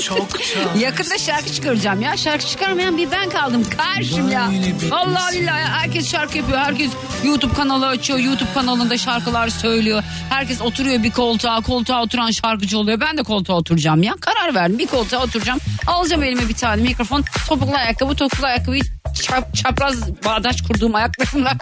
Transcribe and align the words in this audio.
Çokça. 0.00 0.60
Yakında 0.78 1.18
şarkı 1.18 1.52
çıkaracağım 1.52 2.02
ya. 2.02 2.16
Şarkı 2.16 2.46
çıkarmayan 2.46 2.96
bir 2.96 3.10
ben 3.10 3.30
kaldım. 3.30 3.64
Karşım 3.76 4.30
ya. 4.30 4.50
Vallahi 4.90 5.40
billahi 5.40 5.64
herkes 5.64 6.10
şarkı 6.10 6.38
yapıyor. 6.38 6.58
Herkes 6.58 6.90
YouTube 7.24 7.54
kanalı 7.54 7.86
açıyor. 7.86 8.18
YouTube 8.18 8.52
kanalında 8.54 8.98
şarkılar 8.98 9.48
söylüyor. 9.48 10.02
Herkes 10.30 10.60
oturuyor 10.60 11.02
bir 11.02 11.10
koltuğa. 11.10 11.60
Koltuğa 11.60 12.02
oturan 12.02 12.30
şarkıcı 12.30 12.78
oluyor. 12.78 13.00
Ben 13.00 13.18
de 13.18 13.22
koltuğa 13.22 13.56
oturacağım 13.56 14.02
ya. 14.02 14.14
Karar 14.20 14.54
verdim. 14.54 14.78
Bir 14.78 14.86
koltuğa 14.86 15.22
oturacağım. 15.22 15.58
Alacağım 15.86 16.22
elime 16.22 16.48
bir 16.48 16.54
tane 16.54 16.82
mikrofon. 16.82 17.24
Topuklu 17.48 17.76
ayakkabı, 17.76 18.14
topuklu 18.14 18.46
ayakkabıyı 18.46 18.82
çap, 19.22 19.54
çapraz 19.54 20.24
bağdaş 20.24 20.62
kurduğum 20.62 20.94
ayaklarımla. 20.94 21.52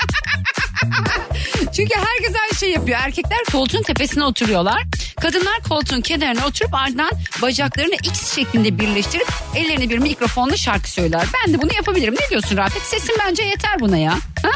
Çünkü 1.77 1.95
herkes 1.95 2.37
aynı 2.43 2.59
şey 2.61 2.71
yapıyor. 2.71 2.99
Erkekler 3.03 3.39
koltuğun 3.53 3.83
tepesine 3.83 4.25
oturuyorlar. 4.25 4.83
Kadınlar 5.21 5.61
koltuğun 5.69 6.01
kenarına 6.01 6.47
oturup 6.47 6.75
ardından 6.75 7.11
bacaklarını 7.43 7.95
X 7.95 8.35
şeklinde 8.35 8.79
birleştirip 8.79 9.29
ellerini 9.55 9.91
bir 9.91 9.99
mikrofonla 9.99 10.57
şarkı 10.57 10.91
söyler. 10.91 11.23
Ben 11.47 11.55
de 11.55 11.63
bunu 11.63 11.75
yapabilirim. 11.75 12.15
Ne 12.15 12.31
diyorsun 12.31 12.57
Rafet? 12.57 12.83
Sesim 12.83 13.17
bence 13.27 13.43
yeter 13.43 13.81
buna 13.81 13.97
ya. 13.97 14.13
Ha? 14.43 14.51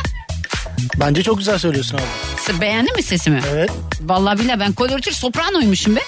Bence 1.00 1.22
çok 1.22 1.38
güzel 1.38 1.58
söylüyorsun 1.58 1.96
abi. 1.98 2.60
Beğendin 2.60 2.96
mi 2.96 3.02
sesimi? 3.02 3.40
Evet. 3.52 3.70
Vallahi 4.00 4.38
billahi 4.38 4.60
ben 4.60 4.72
koloratür 4.72 5.12
sopranoymuşum 5.12 5.96
be. 5.96 6.00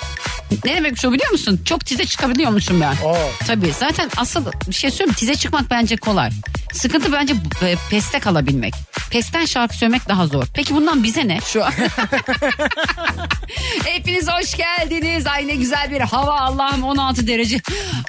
Ne 0.65 0.77
demekmiş 0.77 1.05
o 1.05 1.13
biliyor 1.13 1.31
musun? 1.31 1.61
Çok 1.65 1.87
tize 1.87 2.05
çıkabiliyormuşum 2.07 2.81
ben. 2.81 2.93
Aa. 2.93 3.17
Tabii 3.47 3.73
zaten 3.79 4.11
asıl 4.17 4.47
bir 4.69 4.75
şey 4.75 4.91
söyleyeyim 4.91 5.15
tize 5.15 5.35
çıkmak 5.35 5.71
bence 5.71 5.97
kolay. 5.97 6.31
Sıkıntı 6.75 7.13
bence 7.13 7.35
e, 7.63 7.77
peste 7.91 8.21
kalabilmek. 8.21 8.75
Pesten 9.11 9.45
şarkı 9.45 9.77
söylemek 9.77 10.09
daha 10.09 10.27
zor. 10.27 10.45
Peki 10.55 10.75
bundan 10.75 11.03
bize 11.03 11.29
ne 11.29 11.39
şu 11.47 11.65
an? 11.65 11.73
Hepiniz 13.85 14.29
hoş 14.29 14.55
geldiniz. 14.57 15.27
Ay 15.27 15.49
ne 15.49 15.55
güzel 15.55 15.91
bir 15.91 16.01
hava 16.01 16.41
Allah'ım 16.41 16.83
16 16.83 17.27
derece. 17.27 17.61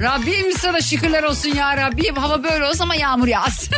Rabbim 0.01 0.51
sana 0.59 0.81
şükürler 0.81 1.23
olsun 1.23 1.49
ya 1.49 1.77
Rabbim. 1.77 2.15
Hava 2.15 2.43
böyle 2.43 2.65
olsa 2.65 2.83
ama 2.83 2.95
yağmur 2.95 3.27
yağsın. 3.27 3.69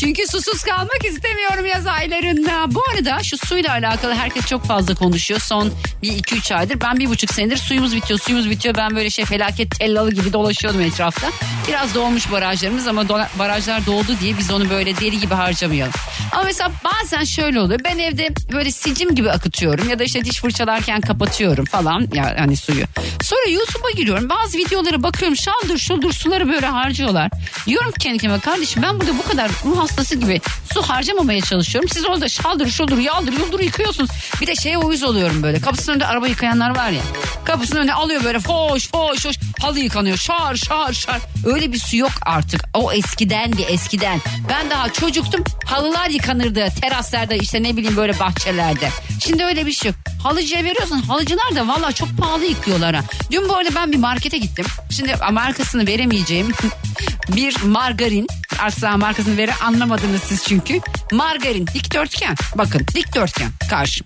Çünkü 0.00 0.26
susuz 0.26 0.62
kalmak 0.62 1.04
istemiyorum 1.04 1.66
yaz 1.66 1.86
aylarında. 1.86 2.74
Bu 2.74 2.82
arada 2.94 3.22
şu 3.22 3.38
suyla 3.38 3.72
alakalı 3.72 4.14
herkes 4.14 4.46
çok 4.46 4.64
fazla 4.64 4.94
konuşuyor. 4.94 5.40
Son 5.40 5.72
bir 6.02 6.12
iki 6.12 6.36
üç 6.36 6.52
aydır. 6.52 6.80
Ben 6.80 6.96
bir 6.96 7.08
buçuk 7.08 7.34
senedir 7.34 7.56
suyumuz 7.56 7.96
bitiyor 7.96 8.18
suyumuz 8.20 8.50
bitiyor. 8.50 8.74
Ben 8.74 8.96
böyle 8.96 9.10
şey 9.10 9.24
felaket 9.24 9.78
tellalı 9.78 10.14
gibi 10.14 10.32
dolaşıyordum 10.32 10.80
etrafta. 10.80 11.26
Biraz 11.68 11.94
dolmuş 11.94 12.32
barajlarımız 12.32 12.86
ama 12.86 13.02
dola- 13.02 13.28
barajlar 13.68 13.86
doldu 13.86 14.16
diye 14.20 14.38
biz 14.38 14.50
onu 14.50 14.70
böyle 14.70 14.96
deli 14.96 15.20
gibi 15.20 15.34
harcamayalım. 15.34 15.92
Ama 16.32 16.42
mesela 16.42 16.70
bazen 16.84 17.24
şöyle 17.24 17.60
oluyor. 17.60 17.80
Ben 17.84 17.98
evde 17.98 18.28
böyle 18.52 18.70
sicim 18.70 19.14
gibi 19.14 19.30
akıtıyorum 19.30 19.88
ya 19.88 19.98
da 19.98 20.04
işte 20.04 20.24
diş 20.24 20.40
fırçalarken 20.40 21.00
kapatıyorum 21.00 21.64
falan 21.64 22.08
ya 22.14 22.34
hani 22.38 22.56
suyu. 22.56 22.84
Sonra 23.22 23.50
YouTube'a 23.50 23.90
giriyorum. 23.90 24.28
Bazı 24.28 24.58
videolara 24.58 25.02
bakıyorum. 25.02 25.36
Şaldır 25.36 25.78
şuldur 25.78 26.12
suları 26.12 26.48
böyle 26.48 26.66
harcıyorlar. 26.66 27.30
Diyorum 27.66 27.92
ki 27.92 27.98
kendi 27.98 28.18
kendime 28.18 28.40
kardeşim 28.40 28.82
ben 28.82 29.00
burada 29.00 29.18
bu 29.18 29.22
kadar 29.22 29.50
ruh 29.64 29.78
hastası 29.78 30.14
gibi 30.14 30.40
su 30.72 30.82
harcamamaya 30.82 31.40
çalışıyorum. 31.40 31.90
Siz 31.92 32.04
orada 32.06 32.28
şaldır 32.28 32.70
şuldur 32.70 32.98
yaldır 32.98 33.32
yuldur 33.32 33.60
yıkıyorsunuz. 33.60 34.10
Bir 34.40 34.46
de 34.46 34.54
şeye 34.54 34.78
uyuz 34.78 35.02
oluyorum 35.02 35.42
böyle. 35.42 35.60
Kapısının 35.60 35.94
önünde 35.94 36.06
araba 36.06 36.28
yıkayanlar 36.28 36.76
var 36.76 36.90
ya. 36.90 37.02
Kapısının 37.44 37.80
önüne 37.80 37.94
alıyor 37.94 38.24
böyle 38.24 38.40
foş 38.40 38.90
foş 38.90 39.22
foş. 39.22 39.36
Halı 39.60 39.80
yıkanıyor 39.80 40.16
şar 40.16 40.56
şar 40.56 40.92
şar. 40.92 41.20
Öyle 41.44 41.72
bir 41.72 41.78
su 41.78 41.96
yok 41.96 42.12
artık. 42.22 42.64
O 42.74 42.92
eskidendi 42.92 43.62
eskiden. 43.62 44.20
Ben 44.48 44.70
daha 44.70 44.92
çocuktum. 44.92 45.44
Halılar 45.64 46.10
yıkanırdı 46.10 46.68
teraslarda 46.80 47.34
işte 47.34 47.62
ne 47.62 47.76
bileyim 47.76 47.96
böyle 47.96 48.18
bahçelerde. 48.18 48.88
Şimdi 49.20 49.44
öyle 49.44 49.66
bir 49.66 49.72
şey 49.72 49.90
yok. 49.90 50.00
Halıcıya 50.22 50.64
veriyorsun. 50.64 51.02
Halıcılar 51.02 51.54
da 51.54 51.68
valla 51.68 51.92
çok 51.92 52.18
pahalı 52.18 52.44
yıkıyorlar 52.44 52.94
ha. 52.94 53.02
Dün 53.30 53.48
bu 53.48 53.56
arada 53.56 53.74
ben 53.74 53.92
bir 53.92 53.96
markete 53.96 54.38
gittim. 54.38 54.64
Şimdi 54.90 55.14
markasını 55.32 55.86
veremeyeceğim 55.86 56.52
bir 57.28 57.62
margarin. 57.62 58.26
Asla 58.58 58.96
markasını 58.96 59.36
vere 59.36 59.54
anlamadınız 59.54 60.22
siz 60.22 60.44
çünkü. 60.44 60.80
Margarin 61.12 61.66
dikdörtgen. 61.66 62.36
Bakın 62.54 62.86
dikdörtgen 62.94 63.50
karşı. 63.70 64.04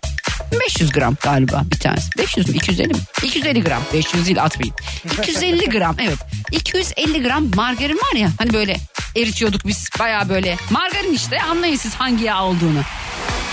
500 0.60 0.92
gram 0.92 1.16
galiba 1.22 1.62
bir 1.72 1.78
tanesi. 1.78 2.18
500 2.18 2.48
mü 2.48 2.56
250 2.56 2.88
mi? 2.88 3.00
250 3.22 3.64
gram. 3.64 3.82
500 3.94 4.26
değil 4.26 4.42
atmayın. 4.42 4.74
250 5.18 5.68
gram 5.70 5.96
evet. 6.00 6.18
250 6.52 7.22
gram 7.22 7.50
margarin 7.54 7.96
var 7.96 8.16
ya 8.16 8.28
hani 8.38 8.52
böyle 8.52 8.76
eritiyorduk 9.16 9.66
biz 9.66 9.90
baya 10.00 10.28
böyle. 10.28 10.56
Margarin 10.70 11.12
işte 11.14 11.42
anlayın 11.42 11.76
siz 11.76 11.94
hangi 11.94 12.24
yağ 12.24 12.44
olduğunu. 12.44 12.80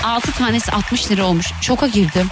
6 0.03 0.31
tanesi 0.31 0.71
60 0.71 1.11
lira 1.11 1.25
olmuş. 1.25 1.47
Şoka 1.61 1.87
girdim. 1.87 2.27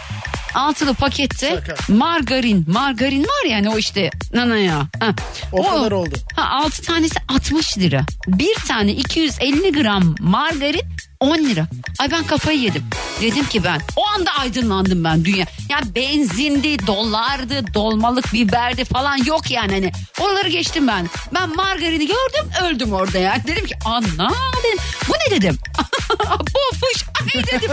Altılı 0.53 0.93
pakette 0.93 1.49
Şaka. 1.49 1.93
margarin. 1.93 2.65
Margarin 2.71 3.23
var 3.23 3.45
yani 3.49 3.69
o 3.69 3.77
işte 3.77 4.09
nana 4.33 4.57
ya. 4.57 4.87
Ha. 4.99 5.13
O 5.51 5.69
kadar 5.69 5.91
oldu. 5.91 6.15
Ha, 6.35 6.49
6 6.65 6.81
tanesi 6.81 7.15
60 7.27 7.77
lira. 7.77 8.05
Bir 8.27 8.55
tane 8.67 8.91
250 8.91 9.71
gram 9.71 10.15
margarin 10.19 10.81
10 11.19 11.37
lira. 11.37 11.67
Ay 11.99 12.11
ben 12.11 12.23
kafayı 12.23 12.59
yedim. 12.59 12.83
Dedim 13.21 13.45
ki 13.45 13.63
ben 13.63 13.81
o 13.95 14.01
anda 14.17 14.31
aydınlandım 14.31 15.03
ben 15.03 15.25
dünya. 15.25 15.45
Ya 15.69 15.79
benzindi, 15.95 16.87
dolardı, 16.87 17.73
dolmalık 17.73 18.33
biberdi 18.33 18.85
falan 18.85 19.17
yok 19.25 19.51
yani 19.51 19.71
hani. 19.73 19.91
Oraları 20.19 20.49
geçtim 20.49 20.87
ben. 20.87 21.09
Ben 21.33 21.55
margarini 21.55 22.07
gördüm 22.07 22.51
öldüm 22.63 22.93
orada 22.93 23.17
ya. 23.17 23.37
Dedim 23.47 23.65
ki 23.65 23.75
ana 23.85 24.29
dedim. 24.63 24.79
Bu 25.07 25.13
ne 25.13 25.35
dedim. 25.35 25.57
Bofuş. 26.29 27.03
Ay 27.35 27.43
dedim. 27.43 27.71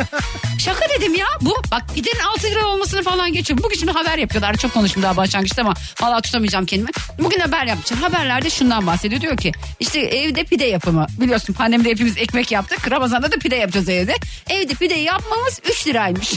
Şaka 0.59 0.89
dedim 0.89 1.15
ya. 1.15 1.27
Bu 1.41 1.55
bak 1.71 1.83
pidenin 1.95 2.19
6 2.19 2.47
lira 2.51 2.67
olmasını 2.67 3.03
falan 3.03 3.33
geçiyorum. 3.33 3.65
Bugün 3.65 3.79
şimdi 3.79 3.93
haber 3.93 4.19
yapıyorlar. 4.19 4.55
Çok 4.57 4.75
konuştum 4.75 5.03
daha 5.03 5.17
başlangıçta 5.17 5.63
ama 5.63 5.75
valla 6.01 6.21
tutamayacağım 6.21 6.67
kendimi. 6.67 6.91
Bugün 7.19 7.41
haber 7.41 7.67
yapacağım. 7.67 8.03
Haberlerde 8.03 8.51
şundan 8.51 8.87
bahsediyor. 8.87 9.21
Diyor 9.21 9.37
ki 9.37 9.53
işte 9.81 10.01
evde 10.01 10.45
pide 10.45 10.65
yapımı. 10.65 11.07
Biliyorsun 11.21 11.53
pandemide 11.53 11.91
hepimiz 11.91 12.17
ekmek 12.19 12.53
yaptık. 12.53 12.91
Ramazan'da 12.91 13.33
da 13.33 13.37
pide 13.37 13.57
yapacağız 13.57 13.89
evde. 13.89 14.15
Evde 14.51 14.75
pide 14.75 14.95
yapmamız 14.95 15.61
3 15.71 15.87
liraymış. 15.87 16.33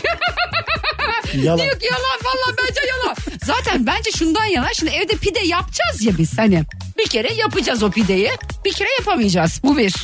Yalan. 1.47 1.59
Diyor 1.65 1.79
ki 1.79 1.85
yalan 1.85 2.19
valla 2.23 2.55
bence 2.57 2.81
yalan. 2.87 3.15
Zaten 3.43 3.85
bence 3.85 4.11
şundan 4.11 4.45
yalan. 4.45 4.71
Şimdi 4.73 4.91
evde 4.91 5.13
pide 5.17 5.39
yapacağız 5.39 6.01
ya 6.01 6.17
biz 6.17 6.37
hani. 6.37 6.63
Bir 6.97 7.07
kere 7.07 7.33
yapacağız 7.33 7.83
o 7.83 7.91
pideyi. 7.91 8.31
Bir 8.65 8.73
kere 8.73 8.89
yapamayacağız. 8.99 9.59
Bu 9.63 9.77
bir. 9.77 9.95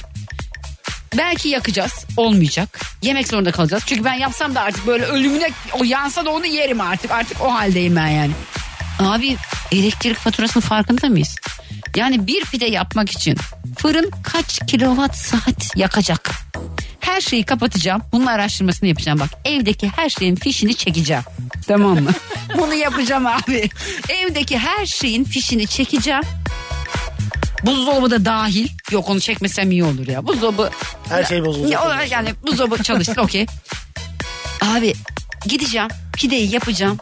Belki 1.18 1.50
yakacağız. 1.50 1.92
Olmayacak. 2.18 2.80
Yemek 3.02 3.28
zorunda 3.28 3.52
kalacağız. 3.52 3.84
Çünkü 3.86 4.04
ben 4.04 4.14
yapsam 4.14 4.56
da 4.56 4.62
artık 4.62 4.88
böyle 4.88 5.06
ölümüne 5.06 5.50
o 5.80 5.84
yansa 5.84 6.26
da 6.26 6.30
onu 6.30 6.46
yerim 6.46 6.82
artık. 6.82 7.12
Artık 7.12 7.42
o 7.42 7.54
haldeyim 7.54 7.96
ben 7.96 8.08
yani. 8.08 8.32
Abi 9.00 9.38
elektrik 9.72 10.18
faturasının 10.18 10.62
farkında 10.62 11.10
mıyız? 11.10 11.36
Yani 11.96 12.28
bir 12.28 12.46
pide 12.46 12.66
yapmak 12.66 13.10
için 13.12 13.38
fırın 13.78 14.12
kaç 14.24 14.60
kilowatt 14.68 15.16
saat 15.16 15.76
yakacak? 15.78 16.32
Her 17.04 17.22
şeyi 17.22 17.44
kapatacağım. 17.44 18.02
Bunun 18.12 18.26
araştırmasını 18.26 18.90
yapacağım 18.90 19.20
bak. 19.20 19.30
Evdeki 19.46 19.90
her 19.96 20.10
şeyin 20.10 20.36
fişini 20.36 20.76
çekeceğim. 20.76 21.24
Tamam 21.68 22.00
mı? 22.04 22.12
Bunu 22.58 22.74
yapacağım 22.74 23.26
abi. 23.28 23.70
Evdeki 24.10 24.58
her 24.58 24.86
şeyin 24.86 25.24
fişini 25.24 25.68
çekeceğim. 25.68 26.22
Buzdolabı 27.64 28.12
da 28.12 28.26
dahil. 28.26 28.68
Yok 28.92 29.10
onu 29.10 29.22
çekmesem 29.22 29.72
iyi 29.72 29.84
olur 29.84 30.08
ya. 30.08 30.28
Buzdolabı 30.28 30.70
Her 31.10 31.24
şey 31.24 31.46
bozulacak. 31.46 31.86
ya, 31.86 32.04
yani 32.04 32.30
buzdolabı 32.48 32.84
çalışsın 32.84 33.16
okey. 33.18 33.46
Abi 34.62 34.94
gideceğim 35.48 35.88
pideyi 36.18 36.54
yapacağım. 36.54 36.98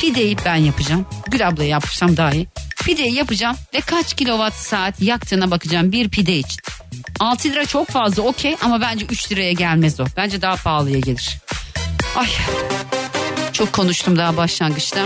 Pideyi 0.00 0.36
ben 0.44 0.56
yapacağım. 0.56 1.06
Gül 1.30 1.48
ablaya 1.48 1.68
yapsam 1.68 2.16
daha 2.16 2.30
iyi. 2.30 2.46
Pideyi 2.84 3.14
yapacağım 3.14 3.56
ve 3.74 3.80
kaç 3.80 4.14
kilowatt 4.14 4.54
saat 4.54 5.02
yaktığına 5.02 5.50
bakacağım 5.50 5.92
bir 5.92 6.08
pide 6.08 6.38
için. 6.38 6.60
6 7.20 7.48
lira 7.48 7.66
çok 7.66 7.88
fazla 7.90 8.22
okey 8.22 8.56
ama 8.62 8.80
bence 8.80 9.06
3 9.10 9.32
liraya 9.32 9.52
gelmez 9.52 10.00
o. 10.00 10.04
Bence 10.16 10.42
daha 10.42 10.56
pahalıya 10.56 10.98
gelir. 10.98 11.38
Ay 12.16 12.28
çok 13.52 13.72
konuştum 13.72 14.16
daha 14.16 14.36
başlangıçta. 14.36 15.00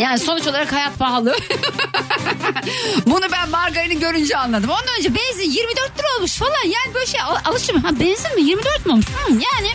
Yani 0.00 0.18
sonuç 0.18 0.46
olarak 0.46 0.72
hayat 0.72 0.98
pahalı. 0.98 1.36
Bunu 3.06 3.32
ben 3.32 3.48
margarini 3.50 3.98
görünce 3.98 4.36
anladım. 4.36 4.70
Ondan 4.70 4.98
önce 4.98 5.08
benzin 5.14 5.50
24 5.50 5.98
lira 5.98 6.06
olmuş 6.18 6.32
falan. 6.32 6.64
Yani 6.64 6.94
böyle 6.94 7.06
şey 7.06 7.20
al- 7.20 7.38
alışım. 7.44 7.82
Ha 7.82 7.90
benzin 8.00 8.34
mi 8.34 8.42
24 8.42 8.86
mi 8.86 8.92
olmuş? 8.92 9.06
Hı, 9.06 9.32
yani 9.32 9.72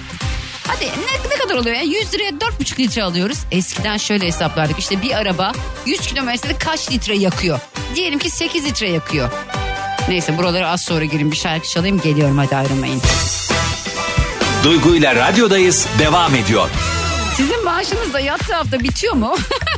hadi 0.67 0.85
ne, 0.85 1.29
ne 1.31 1.35
kadar 1.37 1.55
oluyor 1.55 1.75
ya? 1.75 1.81
100 1.81 2.13
liraya 2.13 2.29
4,5 2.29 2.79
litre 2.79 3.03
alıyoruz. 3.03 3.37
Eskiden 3.51 3.97
şöyle 3.97 4.27
hesaplardık. 4.27 4.79
İşte 4.79 5.01
bir 5.01 5.11
araba 5.17 5.51
100 5.85 5.99
kilometrede 6.01 6.57
kaç 6.57 6.91
litre 6.91 7.15
yakıyor? 7.17 7.59
Diyelim 7.95 8.19
ki 8.19 8.29
8 8.29 8.65
litre 8.65 8.89
yakıyor. 8.89 9.29
Neyse 10.09 10.37
buralara 10.37 10.69
az 10.69 10.81
sonra 10.81 11.05
girin 11.05 11.31
bir 11.31 11.37
şarkı 11.37 11.67
çalayım 11.67 12.01
geliyorum 12.01 12.37
hadi 12.37 12.55
ayrılmayın. 12.55 13.01
Duygu 14.63 14.95
ile 14.95 15.15
radyodayız 15.15 15.87
devam 15.99 16.35
ediyor. 16.35 16.69
Sizin 17.37 17.63
maaşınız 17.63 18.13
da 18.13 18.19
yattığı 18.19 18.53
hafta 18.53 18.79
bitiyor 18.79 19.13
mu? 19.13 19.35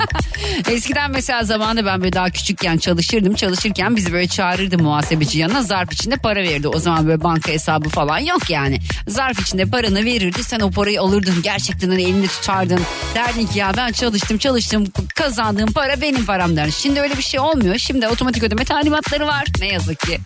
Eskiden 0.70 1.10
mesela 1.10 1.44
zamanında 1.44 1.86
ben 1.86 2.00
böyle 2.00 2.12
daha 2.12 2.30
küçükken 2.30 2.78
çalışırdım. 2.78 3.34
Çalışırken 3.34 3.96
bizi 3.96 4.12
böyle 4.12 4.28
çağırırdı 4.28 4.78
muhasebeci 4.78 5.38
yanına 5.38 5.62
zarf 5.62 5.92
içinde 5.92 6.16
para 6.16 6.42
verirdi. 6.42 6.68
O 6.68 6.78
zaman 6.78 7.06
böyle 7.06 7.22
banka 7.22 7.52
hesabı 7.52 7.88
falan 7.88 8.18
yok 8.18 8.50
yani. 8.50 8.78
Zarf 9.08 9.40
içinde 9.40 9.64
paranı 9.64 10.04
verirdi. 10.04 10.44
Sen 10.44 10.60
o 10.60 10.70
parayı 10.70 11.00
alırdın. 11.00 11.42
Gerçekten 11.42 11.88
hani 11.88 12.02
elinde 12.02 12.26
tutardın. 12.26 12.80
Derdin 13.14 13.46
ki 13.46 13.58
ya 13.58 13.72
ben 13.76 13.92
çalıştım 13.92 14.38
çalıştım 14.38 14.84
kazandığım 15.14 15.72
para 15.72 16.00
benim 16.00 16.26
param 16.26 16.56
derdin. 16.56 16.70
Şimdi 16.70 17.00
öyle 17.00 17.16
bir 17.16 17.22
şey 17.22 17.40
olmuyor. 17.40 17.78
Şimdi 17.78 18.08
otomatik 18.08 18.42
ödeme 18.42 18.64
talimatları 18.64 19.26
var. 19.26 19.44
Ne 19.60 19.66
yazık 19.66 20.00
ki. 20.00 20.18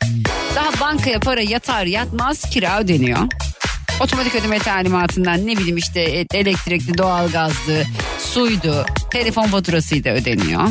Daha 0.55 0.81
bankaya 0.81 1.21
para 1.21 1.41
yatar 1.41 1.85
yatmaz 1.87 2.43
kira 2.51 2.81
ödeniyor. 2.81 3.19
Otomatik 4.01 4.35
ödeme 4.35 4.59
talimatından 4.59 5.47
ne 5.47 5.57
bileyim 5.57 5.77
işte 5.77 6.01
e, 6.01 6.27
elektrikli, 6.35 6.99
doğalgazlı, 6.99 7.85
suydu, 8.19 8.85
telefon 9.11 9.47
faturasıydı 9.47 10.09
ödeniyor. 10.09 10.63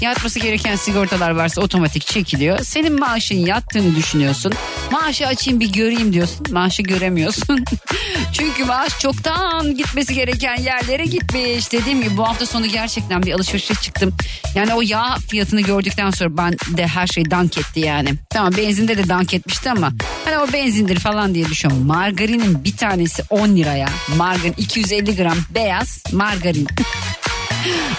Yatması 0.00 0.38
gereken 0.38 0.76
sigortalar 0.76 1.30
varsa 1.30 1.60
otomatik 1.60 2.06
çekiliyor. 2.06 2.58
Senin 2.58 3.00
maaşın 3.00 3.46
yattığını 3.46 3.96
düşünüyorsun. 3.96 4.52
Maaşı 4.90 5.26
açayım 5.26 5.60
bir 5.60 5.72
göreyim 5.72 6.12
diyorsun. 6.12 6.46
Maaşı 6.50 6.82
göremiyorsun. 6.82 7.64
Çünkü 8.32 8.64
maaş 8.64 9.00
çoktan 9.00 9.76
gitmesi 9.76 10.14
gereken 10.14 10.56
yerlere 10.56 11.04
gitmiş. 11.04 11.72
Dediğim 11.72 12.02
gibi 12.02 12.16
bu 12.16 12.28
hafta 12.28 12.46
sonu 12.46 12.66
gerçekten 12.66 13.22
bir 13.22 13.32
alışverişe 13.32 13.74
çıktım. 13.74 14.14
Yani 14.54 14.74
o 14.74 14.82
yağ 14.82 15.16
fiyatını 15.28 15.60
gördükten 15.60 16.10
sonra 16.10 16.36
ben 16.36 16.52
de 16.76 16.86
her 16.86 17.06
şey 17.06 17.30
dank 17.30 17.58
etti 17.58 17.80
yani. 17.80 18.14
Tamam 18.30 18.52
benzinde 18.56 18.98
de 18.98 19.08
dank 19.08 19.34
etmişti 19.34 19.70
ama 19.70 19.92
hani 20.24 20.38
o 20.38 20.52
benzindir 20.52 20.98
falan 20.98 21.34
diye 21.34 21.44
düşünüyorum. 21.44 21.86
Margarinin 21.86 22.64
bir 22.64 22.76
tanesi 22.76 23.22
10 23.30 23.48
liraya. 23.48 23.88
Margarin 24.16 24.54
250 24.58 25.16
gram 25.16 25.38
beyaz 25.54 26.02
margarin. 26.12 26.68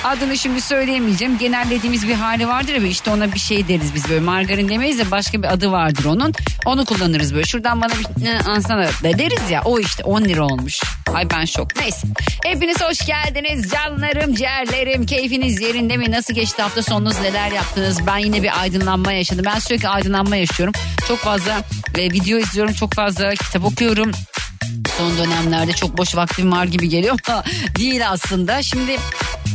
Adını 0.03 0.37
şimdi 0.37 0.61
söyleyemeyeceğim. 0.61 1.37
Genellediğimiz 1.37 2.07
bir 2.07 2.13
hali 2.13 2.47
vardır 2.47 2.73
ya 2.73 2.87
işte 2.87 3.11
ona 3.11 3.33
bir 3.33 3.39
şey 3.39 3.67
deriz 3.67 3.95
biz 3.95 4.09
böyle. 4.09 4.19
Margarin 4.19 4.69
demeyiz 4.69 4.99
de 4.99 5.11
başka 5.11 5.43
bir 5.43 5.53
adı 5.53 5.71
vardır 5.71 6.05
onun. 6.05 6.33
Onu 6.65 6.85
kullanırız 6.85 7.33
böyle. 7.33 7.45
Şuradan 7.45 7.81
bana 7.81 7.91
bir 7.91 8.25
ne, 8.25 8.39
ansana 8.39 8.83
da 8.83 8.89
deriz 9.03 9.49
ya. 9.51 9.61
O 9.65 9.79
işte 9.79 10.03
10 10.03 10.21
lira 10.21 10.45
olmuş. 10.45 10.81
Ay 11.13 11.29
ben 11.29 11.45
şok. 11.45 11.75
Neyse. 11.75 12.07
Hepiniz 12.43 12.81
hoş 12.81 13.05
geldiniz. 13.05 13.71
Canlarım, 13.71 14.35
ciğerlerim. 14.35 15.05
Keyfiniz 15.05 15.61
yerinde 15.61 15.97
mi? 15.97 16.11
Nasıl 16.11 16.33
geçti 16.33 16.61
hafta 16.61 16.83
sonunuz? 16.83 17.21
Neler 17.21 17.51
yaptınız? 17.51 18.07
Ben 18.07 18.17
yine 18.17 18.43
bir 18.43 18.61
aydınlanma 18.61 19.11
yaşadım. 19.11 19.45
Ben 19.45 19.59
sürekli 19.59 19.87
aydınlanma 19.87 20.35
yaşıyorum. 20.35 20.73
Çok 21.07 21.17
fazla 21.17 21.63
e, 21.95 22.11
video 22.11 22.37
izliyorum. 22.39 22.73
Çok 22.73 22.93
fazla 22.93 23.29
kitap 23.35 23.65
okuyorum 23.65 24.11
son 24.99 25.17
dönemlerde 25.17 25.73
çok 25.73 25.97
boş 25.97 26.15
vaktim 26.15 26.51
var 26.51 26.65
gibi 26.65 26.89
geliyor 26.89 27.19
ama 27.27 27.43
değil 27.79 28.09
aslında. 28.09 28.63
Şimdi 28.63 28.97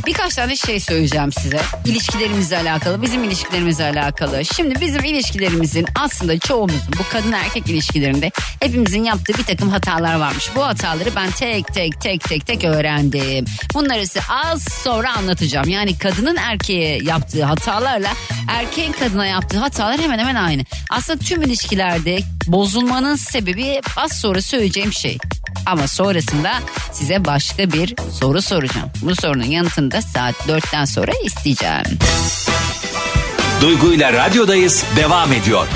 birkaç 0.05 0.35
tane 0.35 0.55
şey 0.55 0.79
söyleyeceğim 0.79 1.31
size. 1.31 1.61
İlişkilerimizle 1.85 2.57
alakalı, 2.57 3.01
bizim 3.01 3.23
ilişkilerimizle 3.23 3.83
alakalı. 3.83 4.45
Şimdi 4.45 4.81
bizim 4.81 5.03
ilişkilerimizin 5.03 5.85
aslında 5.95 6.39
çoğumuzun 6.39 6.93
bu 6.99 7.11
kadın 7.11 7.31
erkek 7.31 7.67
ilişkilerinde 7.67 8.31
hepimizin 8.59 9.03
yaptığı 9.03 9.33
bir 9.37 9.43
takım 9.43 9.69
hatalar 9.69 10.15
varmış. 10.15 10.49
Bu 10.55 10.65
hataları 10.65 11.15
ben 11.15 11.31
tek 11.31 11.73
tek 11.73 12.01
tek 12.01 12.21
tek 12.21 12.47
tek 12.47 12.63
öğrendim. 12.63 13.45
Bunları 13.73 14.07
size 14.07 14.21
az 14.29 14.63
sonra 14.83 15.13
anlatacağım. 15.17 15.69
Yani 15.69 15.97
kadının 15.97 16.35
erkeğe 16.35 17.03
yaptığı 17.03 17.43
hatalarla 17.43 18.09
erkeğin 18.49 18.91
kadına 18.91 19.25
yaptığı 19.25 19.59
hatalar 19.59 19.99
hemen 19.99 20.19
hemen 20.19 20.35
aynı. 20.35 20.65
Aslında 20.89 21.19
tüm 21.19 21.41
ilişkilerde 21.41 22.19
bozulmanın 22.47 23.15
sebebi 23.15 23.81
az 23.97 24.11
sonra 24.11 24.41
söyleyeceğim 24.41 24.93
şey. 24.93 25.17
Ama 25.65 25.87
sonrasında 25.87 26.51
size 26.91 27.25
başka 27.25 27.71
bir 27.71 27.95
soru 28.11 28.41
soracağım. 28.41 28.89
Bu 29.01 29.15
sorunun 29.15 29.43
yanıtını 29.43 29.91
da 29.91 30.01
saat 30.01 30.35
4'ten 30.35 30.85
sonra 30.85 31.11
isteyeceğim. 31.23 31.83
Duygu 33.61 33.93
ile 33.93 34.13
radyodayız 34.13 34.85
devam 34.95 35.33
ediyor. 35.33 35.67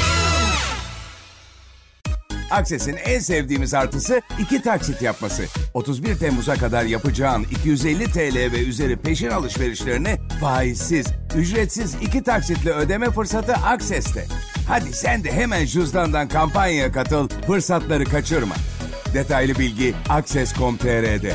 Akses'in 2.52 2.96
en 2.96 3.20
sevdiğimiz 3.20 3.74
artısı 3.74 4.22
iki 4.40 4.62
taksit 4.62 5.02
yapması. 5.02 5.44
31 5.74 6.16
Temmuz'a 6.16 6.56
kadar 6.56 6.84
yapacağın 6.84 7.44
250 7.44 8.12
TL 8.12 8.36
ve 8.36 8.64
üzeri 8.64 8.98
peşin 8.98 9.30
alışverişlerini 9.30 10.18
faizsiz, 10.42 11.08
ücretsiz 11.36 11.96
iki 12.02 12.24
taksitle 12.24 12.72
ödeme 12.72 13.12
fırsatı 13.12 13.54
Akses'te. 13.54 14.26
Hadi 14.68 14.94
sen 14.94 15.24
de 15.24 15.32
hemen 15.32 15.66
cüzdandan 15.66 16.28
kampanyaya 16.28 16.92
katıl, 16.92 17.30
fırsatları 17.48 18.06
kaçırma. 18.06 18.56
Detaylı 19.14 19.60
bilgi 19.60 19.94
Akses.com.tr'de. 20.10 21.34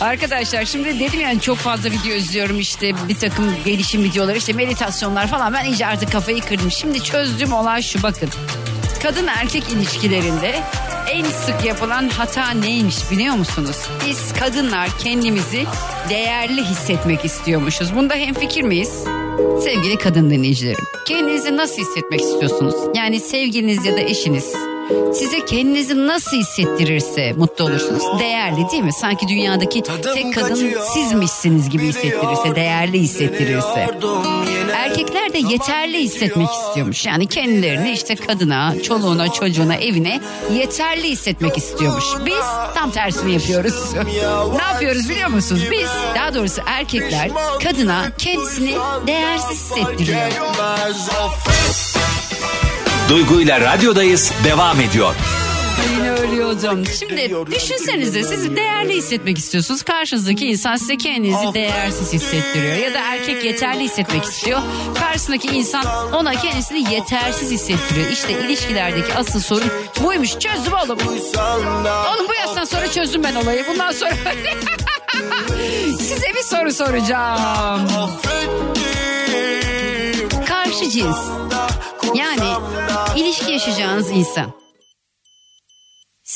Arkadaşlar 0.00 0.64
şimdi 0.64 1.00
dedim 1.00 1.20
yani 1.20 1.40
çok 1.40 1.56
fazla 1.56 1.90
video 1.90 2.12
izliyorum 2.12 2.60
işte 2.60 2.92
bir 3.08 3.14
takım 3.14 3.54
gelişim 3.64 4.04
videoları 4.04 4.36
işte 4.36 4.52
meditasyonlar 4.52 5.26
falan 5.26 5.54
ben 5.54 5.64
iyice 5.64 5.86
artık 5.86 6.12
kafayı 6.12 6.40
kırdım. 6.40 6.70
Şimdi 6.70 7.02
çözdüğüm 7.02 7.52
olay 7.52 7.82
şu 7.82 8.02
bakın. 8.02 8.28
Kadın 9.02 9.26
erkek 9.26 9.68
ilişkilerinde 9.68 10.62
en 11.10 11.24
sık 11.24 11.64
yapılan 11.64 12.08
hata 12.08 12.50
neymiş 12.50 13.10
biliyor 13.10 13.34
musunuz? 13.34 13.76
Biz 14.06 14.32
kadınlar 14.32 14.88
kendimizi 14.98 15.64
değerli 16.08 16.64
hissetmek 16.64 17.24
istiyormuşuz. 17.24 17.94
Bunda 17.94 18.14
hemfikir 18.14 18.62
miyiz? 18.62 19.04
Sevgili 19.64 19.98
kadın 19.98 20.30
dinleyicilerim. 20.30 20.84
Kendinizi 21.08 21.56
nasıl 21.56 21.82
hissetmek 21.82 22.20
istiyorsunuz? 22.20 22.74
Yani 22.94 23.20
sevgiliniz 23.20 23.86
ya 23.86 23.96
da 23.96 24.00
eşiniz 24.00 24.54
size 25.14 25.44
kendinizi 25.44 26.06
nasıl 26.06 26.36
hissettirirse 26.36 27.32
mutlu 27.32 27.64
olursunuz. 27.64 28.02
Değerli 28.20 28.70
değil 28.72 28.82
mi? 28.82 28.92
Sanki 28.92 29.28
dünyadaki 29.28 29.82
tek 30.14 30.34
kadın 30.34 30.74
sizmişsiniz 30.94 31.70
gibi 31.70 31.82
hissettirirse, 31.82 32.54
değerli 32.54 32.98
hissettirirse. 32.98 33.88
Erkekler 34.98 35.32
de 35.32 35.38
yeterli 35.38 35.98
hissetmek 35.98 36.48
istiyormuş. 36.50 37.06
Yani 37.06 37.26
kendilerini 37.26 37.90
işte 37.90 38.16
kadına, 38.16 38.82
çoluğuna, 38.82 39.32
çocuğuna, 39.32 39.74
evine 39.76 40.20
yeterli 40.54 41.08
hissetmek 41.08 41.58
istiyormuş. 41.58 42.04
Biz 42.26 42.44
tam 42.74 42.90
tersini 42.90 43.32
yapıyoruz. 43.32 43.92
ne 44.56 44.62
yapıyoruz 44.62 45.08
biliyor 45.08 45.28
musunuz? 45.28 45.62
Biz 45.70 45.88
daha 46.14 46.34
doğrusu 46.34 46.60
erkekler 46.66 47.30
kadına 47.64 48.12
kendisini 48.18 48.74
değersiz 49.06 49.50
hissettiriyor. 49.50 50.30
Duygu 53.08 53.40
ile 53.40 53.60
radyodayız 53.60 54.32
devam 54.44 54.80
ediyor. 54.80 55.14
Yine 55.96 56.10
ölüyordum. 56.10 56.86
Şimdi 56.98 57.34
düşünsenize 57.56 58.22
siz 58.22 58.56
değerli 58.56 58.94
hissetmek 58.96 59.38
istiyorsunuz. 59.38 59.82
Karşınızdaki 59.82 60.46
insan 60.46 60.76
size 60.76 60.96
kendinizi 60.96 61.54
değersiz 61.54 62.12
hissettiriyor. 62.12 62.76
Ya 62.76 62.94
da 62.94 62.98
erkek 62.98 63.44
yeterli 63.44 63.84
hissetmek 63.84 64.24
istiyor. 64.24 64.60
Karşısındaki 65.00 65.48
insan 65.48 66.12
ona 66.12 66.34
kendisini 66.34 66.94
yetersiz 66.94 67.50
hissettiriyor. 67.50 68.10
İşte 68.10 68.32
ilişkilerdeki 68.44 69.14
asıl 69.14 69.40
sorun 69.40 69.70
buymuş. 70.04 70.30
Çözdüm 70.38 70.72
oğlum. 70.72 70.98
Oğlum 72.08 72.28
bu 72.28 72.34
yaştan 72.40 72.64
sonra 72.64 72.90
çözdüm 72.92 73.22
ben 73.22 73.34
olayı. 73.34 73.64
Bundan 73.68 73.92
sonra... 73.92 74.10
Size 75.98 76.34
bir 76.34 76.42
soru 76.42 76.72
soracağım. 76.72 77.80
Karşı 80.48 80.90
cins. 80.90 81.18
Yani 82.14 82.48
ilişki 83.16 83.52
yaşayacağınız 83.52 84.10
insan 84.10 84.52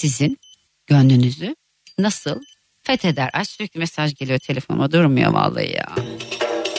sizin 0.03 0.39
gönlünüzü 0.87 1.57
nasıl 1.99 2.41
fetheder? 2.83 3.31
Ay 3.33 3.45
sürekli 3.45 3.79
mesaj 3.79 4.15
geliyor 4.15 4.39
telefonuma 4.39 4.93
durmuyor 4.93 5.33
vallahi 5.33 5.77
ya. 5.77 5.87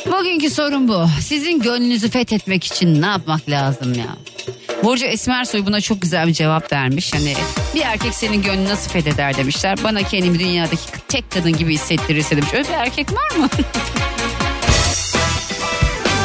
Bugünkü 0.06 0.50
sorun 0.50 0.88
bu. 0.88 1.06
Sizin 1.22 1.62
gönlünüzü 1.62 2.10
fethetmek 2.10 2.63
için 2.63 3.01
ne 3.01 3.06
yapmak 3.06 3.50
lazım 3.50 3.94
ya? 3.94 4.18
Burcu 4.84 5.06
Esmersoy 5.06 5.65
buna 5.65 5.82
çok 5.82 6.01
güzel 6.01 6.27
bir 6.27 6.34
cevap 6.34 6.74
vermiş. 6.74 7.13
Hani 7.13 7.34
bir 7.75 7.82
erkek 7.82 8.13
senin 8.13 8.42
gönlünü 8.42 8.70
nasıl 8.70 8.92
fetheder 8.92 9.38
demişler. 9.38 9.77
Bana 9.84 10.03
kendimi 10.03 10.39
dünyadaki 10.39 10.82
tek 11.08 11.32
kadın 11.32 11.53
gibi 11.53 11.74
hissettirirse 11.74 12.38
demiş. 12.38 12.53
Öyle 12.53 12.68
bir 12.70 12.74
erkek 12.74 13.13
var 13.13 13.36
mı? 13.38 13.50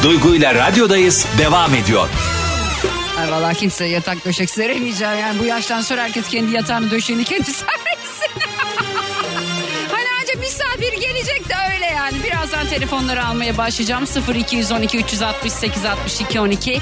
Duygu 0.03 0.35
ile 0.35 0.55
radyodayız 0.55 1.27
devam 1.39 1.75
ediyor. 1.75 2.09
Ay 3.29 3.33
valla 3.33 3.55
kimseye 3.55 3.91
yatak 3.91 4.25
döşek 4.25 4.51
seremeyeceğim. 4.51 5.19
Yani 5.19 5.39
bu 5.39 5.45
yaştan 5.45 5.81
sonra 5.81 6.03
herkes 6.03 6.29
kendi 6.29 6.55
yatağını 6.55 6.91
döşeğini 6.91 7.25
kendi 7.25 7.45
sersin. 7.53 7.69
misafir 10.41 11.01
gelecek 11.01 11.49
de 11.49 11.55
öyle 11.75 11.87
yani. 11.87 12.23
Birazdan 12.25 12.67
telefonları 12.67 13.25
almaya 13.27 13.57
başlayacağım. 13.57 14.05
0212 14.35 14.99
368 14.99 15.85
62 15.85 16.41
12 16.41 16.81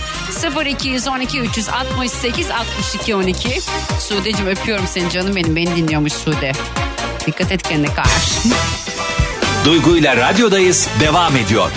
0212 0.67 1.41
368 1.41 2.51
62 2.51 3.15
12 3.15 3.61
Sude'cim 4.01 4.47
öpüyorum 4.47 4.87
seni 4.87 5.11
canım 5.11 5.37
benim. 5.37 5.57
Beni 5.57 5.77
dinliyormuş 5.77 6.13
Sude. 6.13 6.53
Dikkat 7.27 7.53
et 7.53 7.63
kendine 7.63 7.95
karşı. 7.95 8.49
Duygu 9.65 9.97
ile 9.97 10.17
radyodayız 10.17 10.89
devam 11.01 11.37
ediyor. 11.37 11.71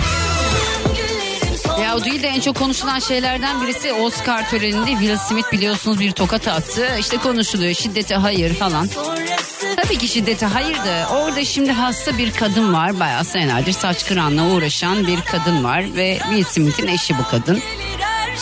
O 2.00 2.04
değil 2.04 2.22
de 2.22 2.28
en 2.28 2.40
çok 2.40 2.56
konuşulan 2.56 2.98
şeylerden 2.98 3.62
birisi 3.62 3.92
Oscar 3.92 4.50
töreninde 4.50 4.90
Will 4.90 5.16
Smith 5.16 5.52
biliyorsunuz 5.52 6.00
bir 6.00 6.12
tokat 6.12 6.48
attı. 6.48 6.88
İşte 7.00 7.16
konuşuluyor 7.16 7.74
şiddete 7.74 8.14
hayır 8.14 8.54
falan. 8.54 8.88
Tabii 9.76 9.98
ki 9.98 10.08
şiddete 10.08 10.46
hayır 10.46 10.76
da 10.76 11.08
orada 11.12 11.44
şimdi 11.44 11.72
hasta 11.72 12.18
bir 12.18 12.32
kadın 12.32 12.72
var. 12.72 13.00
Bayağı 13.00 13.24
senelerdir 13.24 13.72
saç 13.72 14.06
kıranla 14.06 14.54
uğraşan 14.54 15.06
bir 15.06 15.20
kadın 15.20 15.64
var. 15.64 15.84
Ve 15.96 16.18
Will 16.22 16.44
Smith'in 16.44 16.86
eşi 16.86 17.18
bu 17.18 17.24
kadın. 17.30 17.62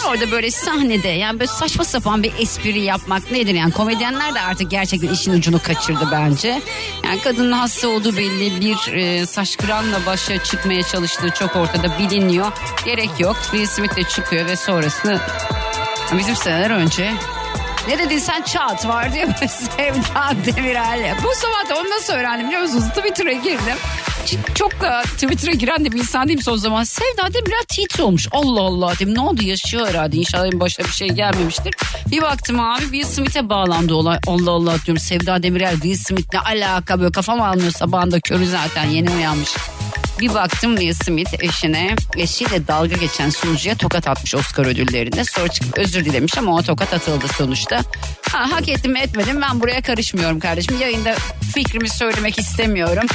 Orada 0.08 0.30
böyle 0.30 0.50
sahnede 0.50 1.08
yani 1.08 1.40
böyle 1.40 1.50
saçma 1.52 1.84
sapan 1.84 2.22
bir 2.22 2.32
espri 2.38 2.80
yapmak 2.80 3.30
nedir 3.30 3.54
yani 3.54 3.72
komedyenler 3.72 4.34
de 4.34 4.40
artık 4.40 4.70
gerçekten 4.70 5.08
işin 5.08 5.32
ucunu 5.32 5.62
kaçırdı 5.62 6.08
bence. 6.12 6.62
Yani 7.04 7.20
kadının 7.20 7.52
hasta 7.52 7.88
olduğu 7.88 8.16
belli 8.16 8.60
bir 8.60 8.92
e, 8.92 9.26
saç 9.26 9.56
kıranla 9.56 10.06
başa 10.06 10.44
çıkmaya 10.44 10.82
çalıştığı 10.82 11.30
çok 11.30 11.56
ortada 11.56 11.98
biliniyor. 11.98 12.52
Gerek 12.84 13.10
yok 13.18 13.36
Will 13.42 13.66
Smith 13.66 13.96
de 13.96 14.02
çıkıyor 14.02 14.46
ve 14.46 14.56
sonrasını 14.56 15.20
bizim 16.18 16.36
seneler 16.36 16.70
önce 16.70 17.12
ne 17.88 17.98
dedin 17.98 18.18
sen 18.18 18.42
çat 18.42 18.86
var 18.88 19.12
diye 19.12 19.26
Sevda 19.48 20.32
Demirel. 20.46 21.16
Bu 21.22 21.28
sabah 21.34 21.68
da 21.70 21.80
onu 21.80 21.90
nasıl 21.90 22.12
öğrendim 22.12 22.46
biliyor 22.46 22.62
musunuz? 22.62 22.84
Twitter'a 22.96 23.32
girdim. 23.32 23.76
Çok 24.54 24.80
da 24.80 25.02
Twitter'a 25.02 25.54
giren 25.54 25.84
de 25.84 25.92
bir 25.92 25.98
insan 25.98 26.28
değilim 26.28 26.42
son 26.42 26.56
zaman. 26.56 26.84
Sevda 26.84 27.34
Demirel 27.34 27.62
tweet 27.68 28.00
olmuş. 28.00 28.28
Allah 28.30 28.60
Allah 28.60 28.92
dedim 28.94 29.14
ne 29.14 29.20
oldu 29.20 29.42
yaşıyor 29.42 29.88
herhalde. 29.88 30.16
İnşallah 30.16 30.46
en 30.46 30.60
başına 30.60 30.86
bir 30.86 30.92
şey 30.92 31.08
gelmemiştir. 31.08 31.74
Bir 32.10 32.22
baktım 32.22 32.60
abi 32.60 32.82
Will 32.82 33.04
Smith'e 33.04 33.48
bağlandı 33.48 33.94
olay. 33.94 34.18
Allah 34.26 34.50
Allah 34.50 34.74
diyorum 34.86 35.02
Sevda 35.02 35.42
Demirel 35.42 35.72
Will 35.72 35.96
Smith 35.96 36.34
ne 36.34 36.40
alaka 36.40 37.00
böyle 37.00 37.12
kafam 37.12 37.40
almıyor 37.40 37.72
sabahında 37.72 38.20
körü 38.20 38.46
zaten 38.46 38.84
yeni 38.84 39.10
uyanmış. 39.10 39.50
Bir 40.20 40.34
baktım 40.34 40.76
Will 40.76 41.04
Smith 41.04 41.34
eşine 41.40 41.96
eşiyle 42.16 42.66
dalga 42.66 42.96
geçen 42.96 43.30
sunucuya 43.30 43.74
tokat 43.74 44.08
atmış 44.08 44.34
Oscar 44.34 44.66
ödüllerinde. 44.66 45.24
Sonra 45.24 45.48
çıkıp 45.48 45.78
özür 45.78 46.04
dilemiş 46.04 46.38
ama 46.38 46.56
o 46.56 46.62
tokat 46.62 46.94
atıldı 46.94 47.28
sonuçta. 47.28 47.80
Ha, 48.32 48.50
hak 48.52 48.68
ettim 48.68 48.96
etmedim 48.96 49.42
ben 49.42 49.60
buraya 49.60 49.82
karışmıyorum 49.82 50.40
kardeşim. 50.40 50.80
Yayında 50.80 51.14
fikrimi 51.54 51.88
söylemek 51.88 52.38
istemiyorum. 52.38 53.06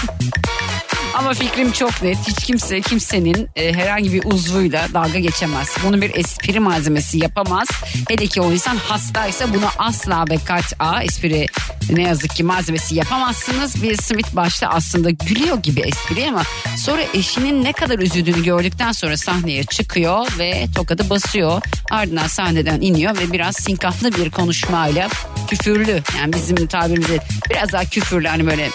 Ama 1.13 1.33
fikrim 1.33 1.71
çok 1.71 2.03
net. 2.03 2.17
Hiç 2.27 2.45
kimse 2.45 2.81
kimsenin 2.81 3.49
e, 3.55 3.73
herhangi 3.73 4.13
bir 4.13 4.23
uzvuyla 4.25 4.87
dalga 4.93 5.19
geçemez. 5.19 5.69
Bunu 5.83 6.01
bir 6.01 6.15
espri 6.15 6.59
malzemesi 6.59 7.17
yapamaz. 7.17 7.67
Hele 8.09 8.27
ki 8.27 8.41
o 8.41 8.51
insan 8.51 8.77
hastaysa 8.77 9.53
bunu 9.53 9.65
asla 9.77 10.25
ve 10.29 10.37
kat'a 10.45 11.03
espri 11.03 11.47
ne 11.89 12.01
yazık 12.03 12.35
ki 12.35 12.43
malzemesi 12.43 12.95
yapamazsınız. 12.95 13.73
Will 13.73 13.97
Smith 13.97 14.35
başta 14.35 14.67
aslında 14.67 15.09
gülüyor 15.09 15.57
gibi 15.63 15.81
espri 15.81 16.27
ama 16.29 16.43
sonra 16.77 17.01
eşinin 17.13 17.63
ne 17.63 17.73
kadar 17.73 17.99
üzüldüğünü 17.99 18.43
gördükten 18.43 18.91
sonra 18.91 19.17
sahneye 19.17 19.63
çıkıyor 19.63 20.27
ve 20.39 20.67
tokadı 20.75 21.09
basıyor. 21.09 21.61
Ardından 21.91 22.27
sahneden 22.27 22.81
iniyor 22.81 23.17
ve 23.17 23.31
biraz 23.31 23.55
sinkaflı 23.55 24.15
bir 24.15 24.31
konuşmayla 24.31 25.09
küfürlü 25.47 26.01
yani 26.17 26.33
bizim 26.33 26.67
tabirimizde 26.67 27.19
biraz 27.49 27.71
daha 27.71 27.85
küfürlü 27.85 28.27
hani 28.27 28.47
böyle 28.47 28.69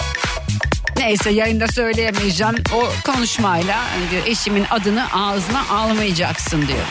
Neyse 0.98 1.30
yayında 1.30 1.68
söyleyemeyeceğim. 1.68 2.54
O 2.74 3.10
konuşmayla 3.12 3.84
diyor 4.10 4.26
eşimin 4.26 4.64
adını 4.70 5.12
ağzına 5.12 5.68
almayacaksın 5.70 6.68
diyor. 6.68 6.86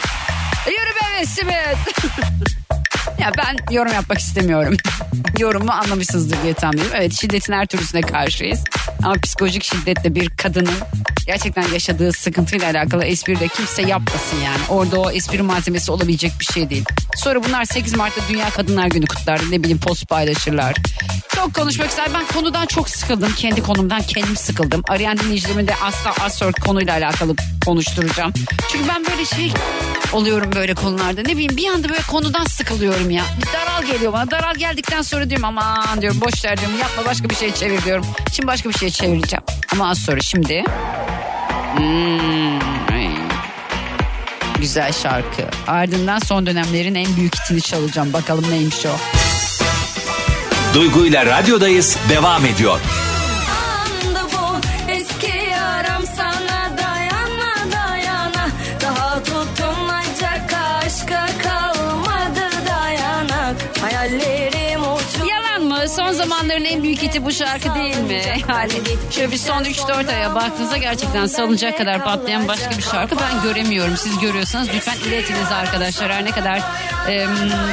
E, 0.67 0.71
Yürü 0.71 1.19
be 1.21 1.25
Smith. 1.25 2.07
ya 3.21 3.31
ben 3.37 3.73
yorum 3.73 3.93
yapmak 3.93 4.19
istemiyorum. 4.19 4.77
Yorumu 5.39 5.71
anlamışsınızdır 5.71 6.43
diye 6.43 6.53
tahmin 6.53 6.77
ediyorum. 6.77 6.97
Evet 6.99 7.13
şiddetin 7.13 7.53
her 7.53 7.65
türlüsüne 7.65 8.01
karşıyız. 8.01 8.63
Ama 9.03 9.15
psikolojik 9.23 9.63
şiddetle 9.63 10.15
bir 10.15 10.29
kadının 10.29 10.77
gerçekten 11.25 11.67
yaşadığı 11.73 12.13
sıkıntıyla 12.13 12.71
alakalı 12.71 13.05
espri 13.05 13.39
de 13.39 13.47
kimse 13.47 13.81
yapmasın 13.81 14.37
yani. 14.45 14.61
Orada 14.69 14.99
o 14.99 15.11
espri 15.11 15.41
malzemesi 15.41 15.91
olabilecek 15.91 16.31
bir 16.39 16.45
şey 16.45 16.69
değil. 16.69 16.85
Sonra 17.15 17.43
bunlar 17.43 17.65
8 17.65 17.95
Mart'ta 17.95 18.21
Dünya 18.29 18.49
Kadınlar 18.49 18.87
Günü 18.87 19.05
kutlar. 19.05 19.41
Ne 19.49 19.59
bileyim 19.59 19.79
post 19.79 20.09
paylaşırlar. 20.09 20.75
Çok 21.47 21.55
konuşmak 21.55 21.89
ister. 21.89 22.13
Ben 22.13 22.25
konudan 22.27 22.65
çok 22.65 22.89
sıkıldım. 22.89 23.33
Kendi 23.35 23.63
konumdan 23.63 24.01
kendim 24.01 24.35
sıkıldım. 24.35 24.81
Arayan 24.89 25.17
dinleyicilerimi 25.17 25.67
de 25.67 25.75
asla 25.75 26.25
az 26.25 26.37
sonra 26.37 26.51
konuyla 26.51 26.93
alakalı 26.93 27.35
konuşturacağım. 27.65 28.33
Çünkü 28.71 28.89
ben 28.89 29.05
böyle 29.05 29.25
şey 29.25 29.53
oluyorum 30.13 30.51
böyle 30.55 30.73
konularda. 30.73 31.21
Ne 31.21 31.33
bileyim 31.33 31.57
bir 31.57 31.67
anda 31.67 31.89
böyle 31.89 32.01
konudan 32.01 32.43
sıkılıyorum 32.43 33.09
ya. 33.09 33.23
Daral 33.53 33.83
geliyor 33.83 34.13
bana. 34.13 34.31
Daral 34.31 34.55
geldikten 34.55 35.01
sonra 35.01 35.29
diyorum 35.29 35.45
aman 35.45 36.01
diyorum 36.01 36.21
boş 36.21 36.45
ver 36.45 36.57
diyorum. 36.57 36.79
Yapma 36.79 37.05
başka 37.05 37.29
bir 37.29 37.35
şey 37.35 37.53
çevir 37.53 37.83
diyorum. 37.85 38.05
Şimdi 38.33 38.47
başka 38.47 38.69
bir 38.69 38.77
şey 38.77 38.89
çevireceğim. 38.89 39.43
Ama 39.73 39.89
az 39.89 39.97
sonra 39.97 40.19
şimdi. 40.19 40.63
Hmm. 41.77 42.59
Güzel 44.59 44.93
şarkı. 44.93 45.43
Ardından 45.67 46.19
son 46.19 46.45
dönemlerin 46.45 46.95
en 46.95 47.15
büyük 47.15 47.35
hitini 47.35 47.61
çalacağım. 47.61 48.13
Bakalım 48.13 48.51
neymiş 48.51 48.85
o. 48.85 49.26
Duygu 50.77 51.05
ile 51.05 51.25
radyodayız 51.25 51.97
devam 52.09 52.45
ediyor. 52.45 52.79
Son 65.87 66.11
zamanların 66.11 66.63
en 66.65 66.83
büyük 66.83 67.01
hiti 67.01 67.25
bu 67.25 67.31
şarkı 67.31 67.75
değil 67.75 67.97
mi? 67.97 68.21
Yani 68.49 68.71
şöyle 69.11 69.31
bir 69.31 69.37
son 69.37 69.63
3-4 69.63 70.09
aya 70.15 70.35
baktığınızda 70.35 70.77
gerçekten 70.77 71.25
salınacak 71.25 71.77
kadar 71.77 72.03
patlayan 72.03 72.47
başka 72.47 72.69
bir 72.77 72.83
şarkı 72.83 73.15
ben 73.19 73.41
göremiyorum. 73.43 73.97
Siz 73.97 74.19
görüyorsanız 74.19 74.69
lütfen 74.75 74.97
iletiniz 75.09 75.51
arkadaşlar. 75.51 76.11
Her 76.11 76.25
ne 76.25 76.31
kadar 76.31 76.57
e, 77.09 77.27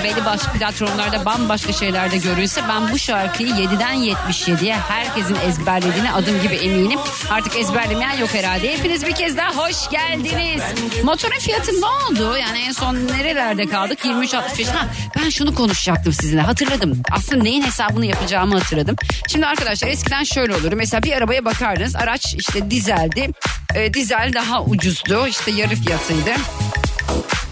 belli 0.04 0.24
başlı 0.24 0.52
platformlarda 0.52 1.24
bambaşka 1.24 1.72
şeylerde 1.72 2.16
görülse 2.16 2.60
ben 2.68 2.92
bu 2.92 2.98
şarkıyı 2.98 3.48
7'den 3.48 3.94
77'ye 3.96 4.74
herkesin 4.74 5.36
ezberlediğine 5.48 6.12
adım 6.12 6.42
gibi 6.42 6.54
eminim. 6.54 6.98
Artık 7.30 7.56
ezberlemeyen 7.56 8.18
yok 8.18 8.34
herhalde. 8.34 8.72
Hepiniz 8.72 9.06
bir 9.06 9.14
kez 9.14 9.36
daha 9.36 9.50
hoş 9.54 9.90
geldiniz. 9.90 10.62
Motorun 11.02 11.38
fiyatı 11.38 11.80
ne 11.80 11.86
oldu? 11.86 12.36
Yani 12.38 12.58
en 12.58 12.72
son 12.72 12.94
nerelerde 12.94 13.66
kaldık? 13.66 14.04
23.65. 14.04 14.66
Ha 14.70 14.86
ben 15.16 15.30
şunu 15.30 15.54
konuşacaktım 15.54 16.12
sizinle. 16.12 16.40
Hatırladım. 16.40 17.02
Aslında 17.12 17.42
neyin 17.42 17.62
hesabını 17.62 18.03
yapacağımı 18.04 18.58
hatırladım. 18.58 18.96
Şimdi 19.28 19.46
arkadaşlar 19.46 19.88
eskiden 19.88 20.24
şöyle 20.24 20.54
olurdu. 20.54 20.76
Mesela 20.76 21.02
bir 21.02 21.12
arabaya 21.12 21.44
bakardınız. 21.44 21.96
Araç 21.96 22.34
işte 22.38 22.70
dizeldi. 22.70 23.30
Ee, 23.74 23.94
dizel 23.94 24.32
daha 24.34 24.62
ucuzdu. 24.62 25.26
İşte 25.26 25.50
yarı 25.50 25.74
fiyatıydı. 25.74 26.30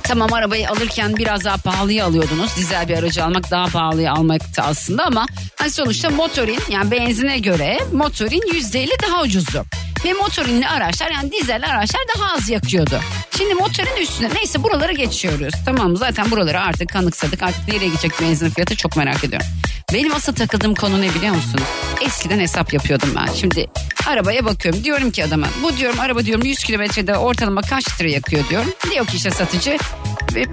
Tamam 0.03 0.33
arabayı 0.33 0.69
alırken 0.71 1.17
biraz 1.17 1.45
daha 1.45 1.57
pahalıya 1.57 2.07
alıyordunuz. 2.07 2.57
Dizel 2.57 2.89
bir 2.89 2.99
aracı 2.99 3.25
almak 3.25 3.51
daha 3.51 3.67
pahalıya 3.67 4.13
almaktı 4.13 4.63
aslında 4.63 5.05
ama 5.05 5.27
hani 5.57 5.71
sonuçta 5.71 6.11
motorin 6.11 6.61
yani 6.69 6.91
benzine 6.91 7.39
göre 7.39 7.79
motorin 7.93 8.41
%50 8.53 8.89
daha 9.03 9.23
ucuzdu. 9.23 9.65
Ve 10.05 10.13
motorinli 10.13 10.69
araçlar 10.69 11.11
yani 11.11 11.33
dizel 11.33 11.71
araçlar 11.71 12.03
daha 12.17 12.35
az 12.35 12.49
yakıyordu. 12.49 13.01
Şimdi 13.43 13.55
motorin 13.55 14.03
üstüne 14.03 14.35
neyse 14.35 14.63
buraları 14.63 14.93
geçiyoruz. 14.93 15.55
Tamam? 15.65 15.97
Zaten 15.97 16.31
buraları 16.31 16.61
artık 16.61 16.89
kanıksadık. 16.89 17.43
Artık 17.43 17.69
nereye 17.69 17.87
gidecek 17.87 18.13
benzin 18.21 18.51
fiyatı 18.51 18.77
çok 18.77 18.97
merak 18.97 19.25
ediyorum. 19.25 19.47
Benim 19.93 20.15
asıl 20.15 20.35
takıldığım 20.35 20.75
konu 20.75 21.03
ne 21.03 21.15
biliyor 21.15 21.35
musunuz? 21.35 21.65
Eskiden 22.01 22.39
hesap 22.41 22.73
yapıyordum 22.73 23.09
ben. 23.17 23.35
Şimdi 23.35 23.67
arabaya 24.07 24.45
bakıyorum. 24.45 24.85
Diyorum 24.85 25.11
ki 25.11 25.25
adama 25.25 25.47
bu 25.63 25.77
diyorum 25.77 26.01
araba 26.01 26.25
diyorum 26.25 26.45
100 26.45 26.65
kilometrede 26.65 27.17
ortalama 27.17 27.61
kaç 27.63 27.89
litre 27.89 28.11
yakıyor 28.11 28.49
diyorum. 28.49 28.73
Diyor 28.91 29.07
ki 29.07 29.17
işte 29.17 29.31
satıcı 29.31 29.79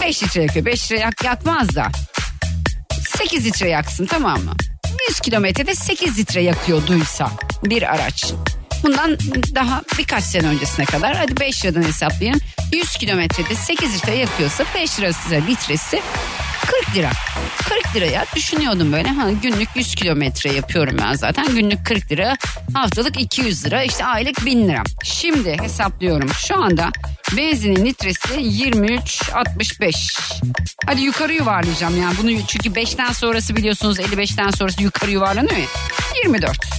5 0.01 0.23
litre 0.23 0.41
yakıyor. 0.41 0.65
5 0.65 0.83
litre 0.83 0.99
yak, 0.99 1.23
yakmaz 1.23 1.75
da 1.75 1.87
8 3.17 3.45
litre 3.45 3.69
yaksın 3.69 4.05
tamam 4.05 4.43
mı? 4.43 4.53
100 5.09 5.19
kilometrede 5.19 5.75
8 5.75 6.19
litre 6.19 6.41
yakıyorduysa 6.41 7.31
bir 7.63 7.93
araç. 7.93 8.33
Bundan 8.83 9.17
daha 9.55 9.81
birkaç 9.97 10.23
sene 10.23 10.47
öncesine 10.47 10.85
kadar 10.85 11.15
hadi 11.17 11.39
5 11.39 11.65
liradan 11.65 11.83
hesaplayın. 11.83 12.41
100 12.73 12.97
kilometrede 12.97 13.55
8 13.55 13.95
litre 13.95 14.15
yakıyorsa 14.15 14.65
5 14.75 14.99
lirası 14.99 15.29
litresi 15.47 16.01
40 16.85 16.95
lira. 16.95 17.09
40 17.69 17.95
liraya 17.95 18.25
düşünüyordum 18.35 18.93
böyle. 18.93 19.09
Ha, 19.09 19.29
günlük 19.43 19.69
100 19.75 19.95
kilometre 19.95 20.51
yapıyorum 20.53 20.97
ben 21.01 21.13
zaten. 21.13 21.55
Günlük 21.55 21.85
40 21.85 22.11
lira. 22.11 22.37
Haftalık 22.73 23.21
200 23.21 23.65
lira. 23.65 23.83
işte 23.83 24.05
aylık 24.05 24.45
1000 24.45 24.67
lira. 24.67 24.83
Şimdi 25.03 25.57
hesaplıyorum. 25.61 26.29
Şu 26.47 26.63
anda 26.63 26.89
benzinin 27.37 27.85
litresi 27.85 28.33
23.65. 28.33 30.19
Hadi 30.85 31.01
yukarı 31.01 31.33
yuvarlayacağım 31.33 32.01
yani. 32.01 32.15
Bunu 32.21 32.31
çünkü 32.47 32.69
5'ten 32.69 33.11
sonrası 33.11 33.55
biliyorsunuz 33.55 33.99
55'ten 33.99 34.49
sonrası 34.51 34.83
yukarı 34.83 35.11
yuvarlanıyor 35.11 35.57
ya. 35.57 35.67
24. 36.23 36.78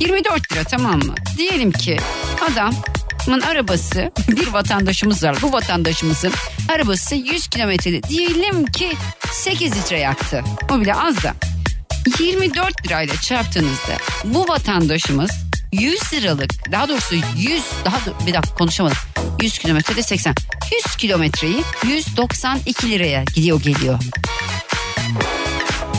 24 0.00 0.52
lira 0.52 0.64
tamam 0.64 0.98
mı? 0.98 1.14
Diyelim 1.36 1.72
ki 1.72 1.96
adamın 2.50 3.40
arabası 3.40 4.10
bir 4.28 4.46
vatandaşımız 4.46 5.24
var. 5.24 5.36
Bu 5.42 5.52
vatandaşımızın 5.52 6.32
arabası 6.68 7.14
100 7.14 7.48
kilometrede 7.48 8.02
diyelim 8.02 8.66
ki 8.66 8.92
8 9.32 9.76
litre 9.76 9.98
yaktı. 9.98 10.44
O 10.72 10.80
bile 10.80 10.94
az 10.94 11.22
da. 11.22 11.34
24 12.20 12.86
lirayla 12.86 13.14
çarptığınızda 13.16 13.96
bu 14.24 14.48
vatandaşımız 14.48 15.30
100 15.72 16.12
liralık 16.12 16.72
daha 16.72 16.88
doğrusu 16.88 17.14
100 17.36 17.62
daha 17.84 17.96
do- 17.96 18.26
bir 18.26 18.34
dakika 18.34 18.54
konuşamadım. 18.54 18.96
100 19.42 19.58
kilometrede 19.58 20.02
80. 20.02 20.34
100 20.86 20.96
kilometreyi 20.96 21.64
192 21.84 22.90
liraya 22.90 23.24
gidiyor 23.24 23.62
geliyor. 23.62 23.98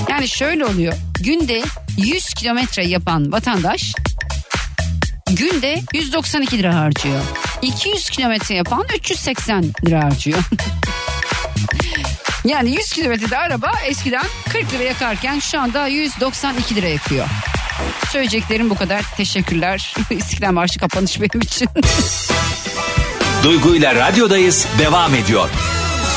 Yani 0.10 0.28
şöyle 0.28 0.66
oluyor. 0.66 0.94
Günde 1.24 1.64
100 1.98 2.34
kilometre 2.34 2.88
yapan 2.88 3.32
vatandaş 3.32 3.94
günde 5.32 5.82
192 5.94 6.58
lira 6.58 6.76
harcıyor. 6.76 7.22
200 7.62 8.10
kilometre 8.10 8.56
yapan 8.56 8.86
380 9.00 9.64
lira 9.86 10.04
harcıyor. 10.04 10.38
yani 12.46 12.72
100 12.72 12.92
kilometrede 12.92 13.38
araba 13.38 13.72
eskiden 13.88 14.26
40 14.50 14.74
lira 14.74 14.84
yakarken 14.84 15.40
şu 15.40 15.60
anda 15.60 15.88
192 15.88 16.76
lira 16.76 16.88
yakıyor. 16.88 17.28
Söyleyeceklerim 18.12 18.70
bu 18.70 18.76
kadar. 18.76 19.06
Teşekkürler. 19.18 19.94
İstiklal 20.10 20.52
Marşı 20.52 20.80
kapanış 20.80 21.22
benim 21.22 21.42
için. 21.42 21.70
Duygu 23.44 23.76
ile 23.76 23.96
radyodayız 23.96 24.68
devam 24.80 25.16
ediyor. 25.16 25.50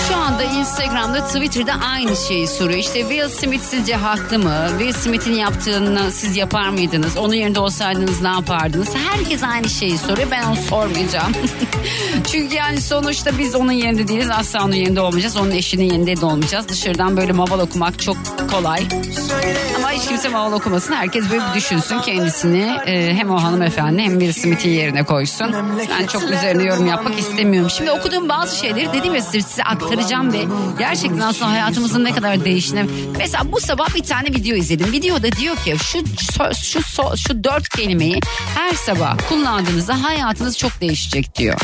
Şu 0.09 0.17
anda 0.17 0.43
Instagram'da 0.45 1.27
Twitter'da 1.27 1.73
aynı 1.93 2.17
şeyi 2.17 2.49
soruyor. 2.49 2.79
İşte 2.79 3.01
Will 3.01 3.29
Smith 3.29 3.63
sizce 3.63 3.95
haklı 3.95 4.39
mı? 4.39 4.67
Will 4.79 4.93
Smith'in 4.93 5.33
yaptığını 5.35 6.11
siz 6.13 6.37
yapar 6.37 6.69
mıydınız? 6.69 7.17
Onun 7.17 7.35
yerinde 7.35 7.61
olsaydınız 7.61 8.23
ne 8.23 8.29
yapardınız? 8.29 8.89
Herkes 9.11 9.43
aynı 9.43 9.69
şeyi 9.69 9.99
soruyor. 9.99 10.29
Ben 10.31 10.43
onu 10.43 10.57
sormayacağım. 10.57 11.33
Çünkü 12.33 12.55
yani 12.55 12.81
sonuçta 12.81 13.39
biz 13.39 13.55
onun 13.55 13.73
yerinde 13.73 14.09
değiliz. 14.09 14.31
Asla 14.31 14.65
onun 14.65 14.75
yerinde 14.75 15.01
olmayacağız. 15.01 15.37
Onun 15.37 15.51
eşinin 15.51 15.85
yerinde 15.85 16.21
de 16.21 16.27
olmayacağız. 16.27 16.69
Dışarıdan 16.69 17.17
böyle 17.17 17.33
maval 17.33 17.59
okumak 17.59 17.99
çok 18.03 18.17
kolay. 18.51 18.87
Ama 19.77 19.91
hiç 19.91 20.09
kimse 20.09 20.29
maval 20.29 20.53
okumasın. 20.53 20.95
Herkes 20.95 21.31
böyle 21.31 21.43
bir 21.51 21.55
düşünsün 21.55 22.01
kendisini. 22.01 22.77
e, 22.87 23.15
hem 23.15 23.31
o 23.31 23.43
hanımefendi 23.43 24.03
hem 24.03 24.21
Will 24.21 24.33
Smith'in 24.43 24.71
yerine 24.71 25.05
koysun. 25.05 25.55
Ben 26.01 26.07
çok 26.07 26.23
üzerine 26.23 26.63
yorum 26.63 26.87
yapmak 26.87 27.19
istemiyorum. 27.19 27.71
Şimdi 27.71 27.91
okuduğum 27.91 28.29
bazı 28.29 28.59
şeyleri 28.59 28.93
dedim 28.93 29.15
ya 29.15 29.23
size 29.23 29.41
size 29.41 29.63
aktaracağım 29.95 30.33
ve 30.33 30.45
gerçekten 30.79 31.19
aslında 31.19 31.51
hayatımızın 31.51 32.05
ne 32.05 32.15
kadar 32.15 32.45
değiştiğini. 32.45 32.91
Mesela 33.19 33.53
bu 33.53 33.61
sabah 33.61 33.95
bir 33.95 34.03
tane 34.03 34.29
video 34.29 34.57
izledim. 34.57 34.93
Videoda 34.93 35.33
diyor 35.33 35.57
ki 35.57 35.77
şu 35.79 35.99
şu, 36.33 36.83
şu, 36.83 37.17
şu 37.17 37.45
dört 37.45 37.69
kelimeyi 37.69 38.21
her 38.55 38.73
sabah 38.75 39.19
kullandığınızda 39.29 40.03
hayatınız 40.03 40.59
çok 40.59 40.81
değişecek 40.81 41.39
diyor. 41.39 41.61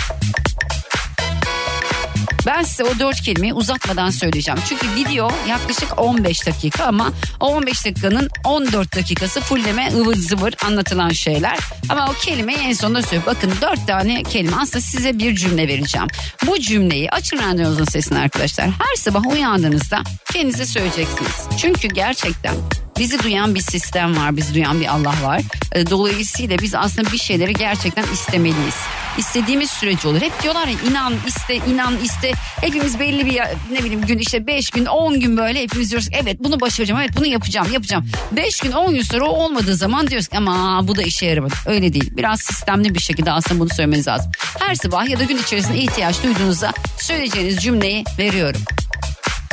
Ben 2.46 2.62
size 2.62 2.84
o 2.84 2.98
dört 2.98 3.20
kelimeyi 3.20 3.54
uzatmadan 3.54 4.10
söyleyeceğim. 4.10 4.60
Çünkü 4.68 4.86
video 4.94 5.30
yaklaşık 5.48 5.98
15 5.98 6.46
dakika 6.46 6.84
ama 6.84 7.12
o 7.40 7.46
15 7.46 7.84
dakikanın 7.86 8.28
14 8.44 8.96
dakikası 8.96 9.40
fulleme 9.40 9.92
ıvır 9.94 10.14
zıvır 10.16 10.54
anlatılan 10.66 11.10
şeyler. 11.10 11.58
Ama 11.88 12.10
o 12.10 12.12
kelimeyi 12.12 12.58
en 12.58 12.72
sonunda 12.72 13.02
söylüyorum. 13.02 13.32
Bakın 13.36 13.52
dört 13.60 13.86
tane 13.86 14.22
kelime 14.22 14.56
aslında 14.60 14.80
size 14.80 15.18
bir 15.18 15.36
cümle 15.36 15.68
vereceğim. 15.68 16.08
Bu 16.46 16.58
cümleyi 16.60 17.10
açın 17.10 17.38
radyonuzun 17.38 17.84
sesini 17.84 18.18
arkadaşlar. 18.18 18.66
Her 18.66 18.96
sabah 18.96 19.26
uyandığınızda 19.26 20.02
kendinize 20.32 20.66
söyleyeceksiniz. 20.66 21.58
Çünkü 21.58 21.88
gerçekten 21.88 22.54
bizi 23.00 23.22
duyan 23.22 23.54
bir 23.54 23.60
sistem 23.60 24.16
var, 24.16 24.36
bizi 24.36 24.54
duyan 24.54 24.80
bir 24.80 24.86
Allah 24.86 25.14
var. 25.22 25.40
E, 25.72 25.90
Dolayısıyla 25.90 26.58
biz 26.58 26.74
aslında 26.74 27.12
bir 27.12 27.18
şeyleri 27.18 27.52
gerçekten 27.52 28.04
istemeliyiz. 28.12 28.74
İstediğimiz 29.18 29.70
sürece 29.70 30.08
olur. 30.08 30.20
Hep 30.20 30.42
diyorlar 30.42 30.66
ya 30.66 30.74
inan 30.90 31.14
iste 31.26 31.56
inan 31.56 31.96
iste. 32.04 32.32
Hepimiz 32.60 32.98
belli 33.00 33.26
bir 33.26 33.40
ne 33.72 33.78
bileyim 33.78 34.06
gün 34.06 34.18
işte 34.18 34.46
5 34.46 34.70
gün 34.70 34.86
10 34.86 35.20
gün 35.20 35.36
böyle 35.36 35.62
hepimiz 35.62 35.90
diyoruz 35.90 36.08
evet 36.22 36.36
bunu 36.40 36.60
başaracağım 36.60 37.00
evet 37.00 37.10
bunu 37.16 37.26
yapacağım 37.26 37.72
yapacağım. 37.72 38.06
5 38.32 38.60
gün 38.60 38.72
10 38.72 38.94
gün 38.94 39.02
sonra 39.02 39.24
o 39.24 39.28
olmadığı 39.44 39.76
zaman 39.76 40.06
diyoruz 40.06 40.28
ama 40.36 40.88
bu 40.88 40.96
da 40.96 41.02
işe 41.02 41.26
yaramadı. 41.26 41.54
Öyle 41.66 41.92
değil. 41.92 42.10
Biraz 42.16 42.40
sistemli 42.40 42.94
bir 42.94 43.00
şekilde 43.00 43.32
aslında 43.32 43.60
bunu 43.60 43.68
söylemeniz 43.68 44.08
lazım. 44.08 44.32
Her 44.58 44.74
sabah 44.74 45.08
ya 45.08 45.18
da 45.20 45.24
gün 45.24 45.38
içerisinde 45.38 45.78
ihtiyaç 45.78 46.22
duyduğunuzda 46.22 46.72
söyleyeceğiniz 47.00 47.56
cümleyi 47.56 48.04
veriyorum. 48.18 48.60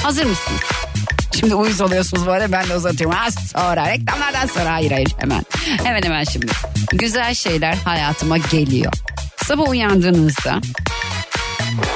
Hazır 0.04 0.26
mısınız? 0.26 0.62
Şimdi 1.40 1.56
uyuz 1.56 1.82
oluyorsunuz 1.82 2.28
böyle 2.28 2.52
ben 2.52 2.70
de 2.70 2.76
uzatıyorum. 2.76 3.18
Az 3.20 3.36
sonra 3.52 3.90
reklamlardan 3.90 4.48
sonra 4.48 4.74
hayır 4.74 4.92
hayır 4.92 5.16
hemen. 5.20 5.46
Hemen 5.84 6.04
hemen 6.04 6.24
şimdi. 6.24 6.52
Güzel 6.94 7.34
şeyler 7.34 7.74
hayatıma 7.74 8.38
geliyor. 8.38 8.94
Sabah 9.44 9.70
uyandığınızda 9.70 10.62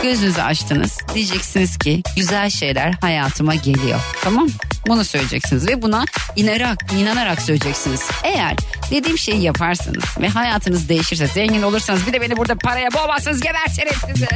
gözünüzü 0.04 0.41
açtınız. 0.41 0.97
Diyeceksiniz 1.13 1.77
ki 1.77 2.04
güzel 2.15 2.49
şeyler 2.49 2.93
hayatıma 3.01 3.56
geliyor. 3.56 3.99
Tamam? 4.23 4.47
Bunu 4.88 5.06
söyleyeceksiniz 5.06 5.67
ve 5.67 5.82
buna 5.82 6.06
inanarak, 6.36 6.77
inanarak 6.99 7.41
söyleyeceksiniz. 7.41 8.01
Eğer 8.23 8.56
dediğim 8.91 9.17
şeyi 9.17 9.41
yaparsanız 9.41 10.04
ve 10.19 10.27
hayatınız 10.27 10.89
değişirse, 10.89 11.27
zengin 11.27 11.62
olursanız 11.62 12.08
bir 12.08 12.13
de 12.13 12.21
beni 12.21 12.38
burada 12.38 12.56
paraya 12.56 12.93
boğmazsanız 12.93 13.41
gebertirim 13.41 13.95
sizi. 14.13 14.27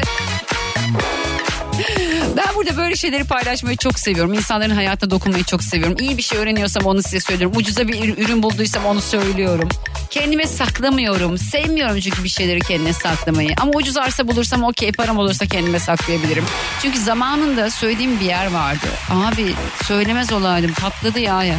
Ben 2.38 2.56
burada 2.56 2.78
böyle 2.78 2.96
şeyleri 2.96 3.24
paylaşmayı 3.24 3.78
çok 3.78 4.00
seviyorum. 4.00 4.34
İnsanların 4.34 4.76
hayatına 4.76 5.10
dokunmayı 5.10 5.44
çok 5.44 5.64
seviyorum. 5.64 5.98
İyi 6.00 6.18
bir 6.18 6.22
şey 6.22 6.38
öğreniyorsam 6.40 6.84
onu 6.86 7.04
size 7.04 7.20
söylüyorum. 7.20 7.58
Ucuza 7.58 7.88
bir 7.88 8.04
ür- 8.04 8.18
ürün 8.18 8.44
bulduysam 8.44 8.86
onu 8.86 9.02
söylüyorum. 9.02 9.70
Kendime 10.10 10.48
saklamıyorum. 10.48 11.38
Sevmiyorum 11.38 12.00
çünkü 12.00 12.24
bir 12.24 12.30
şeyleri 12.30 12.60
kendine 12.60 12.94
saklamayı. 12.94 13.50
Ama 13.62 13.72
ucuz 13.76 13.98
arsa 13.98 14.28
bulursam 14.28 14.64
okey 14.64 14.92
param 14.92 15.18
olursa 15.18 15.46
kendime 15.46 15.80
saklayabilirim. 15.80 16.46
Çünkü 16.82 17.00
zamanında 17.00 17.70
söylediğim 17.70 18.20
bir 18.20 18.26
yer 18.26 18.52
vardı. 18.52 18.88
Abi 19.10 19.54
söylemez 19.84 20.34
olaydım 20.34 20.74
patladı 20.74 21.20
ya 21.20 21.44
ya. 21.44 21.56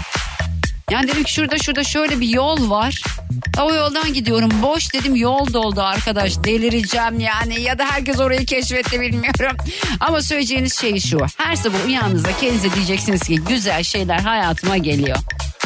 Yani 0.90 1.09
dedim 1.09 1.25
ki 1.25 1.33
şurada 1.33 1.59
şurada 1.59 1.85
şöyle 1.85 2.20
bir 2.20 2.29
yol 2.29 2.70
var. 2.70 3.03
O 3.62 3.75
yoldan 3.75 4.14
gidiyorum. 4.14 4.51
Boş 4.62 4.94
dedim 4.94 5.16
yol 5.16 5.53
doldu 5.53 5.83
arkadaş. 5.83 6.44
Delireceğim 6.44 7.20
yani. 7.20 7.61
Ya 7.61 7.79
da 7.79 7.85
herkes 7.85 8.20
orayı 8.20 8.46
keşfetti 8.46 9.01
bilmiyorum. 9.01 9.57
Ama 10.01 10.22
söyleyeceğiniz 10.22 10.81
şey 10.81 11.01
şu. 11.01 11.18
Her 11.37 11.57
sabah 11.57 11.87
uyandığınızda 11.87 12.29
kendinize 12.40 12.75
diyeceksiniz 12.75 13.22
ki 13.22 13.37
güzel 13.49 13.83
şeyler 13.83 14.18
hayatıma 14.18 14.77
geliyor. 14.77 15.16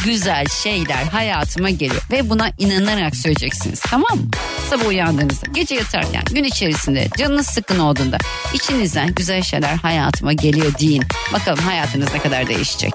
Güzel 0.05 0.47
şeyler 0.63 1.05
hayatıma 1.05 1.71
geliyor. 1.71 2.03
Ve 2.11 2.31
buna 2.31 2.51
inanarak 2.59 3.17
söyleyeceksiniz. 3.17 3.81
Tamam 3.81 4.19
mı? 4.19 4.31
Sabah 4.71 4.87
uyandığınızda, 4.87 5.47
gece 5.53 5.75
yatarken, 5.75 6.23
gün 6.31 6.45
içerisinde, 6.45 7.09
canınız 7.19 7.47
sıkkın 7.47 7.79
olduğunda 7.79 8.19
içinizden 8.55 9.15
güzel 9.15 9.43
şeyler 9.43 9.75
hayatıma 9.75 10.33
geliyor 10.33 10.79
deyin. 10.79 11.05
Bakalım 11.33 11.65
hayatınız 11.65 12.13
ne 12.15 12.19
kadar 12.19 12.47
değişecek. 12.47 12.95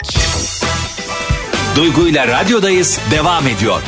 Duygu 1.75 2.07
ile 2.07 2.27
radyodayız 2.27 2.99
devam 3.11 3.47
ediyor. 3.47 3.81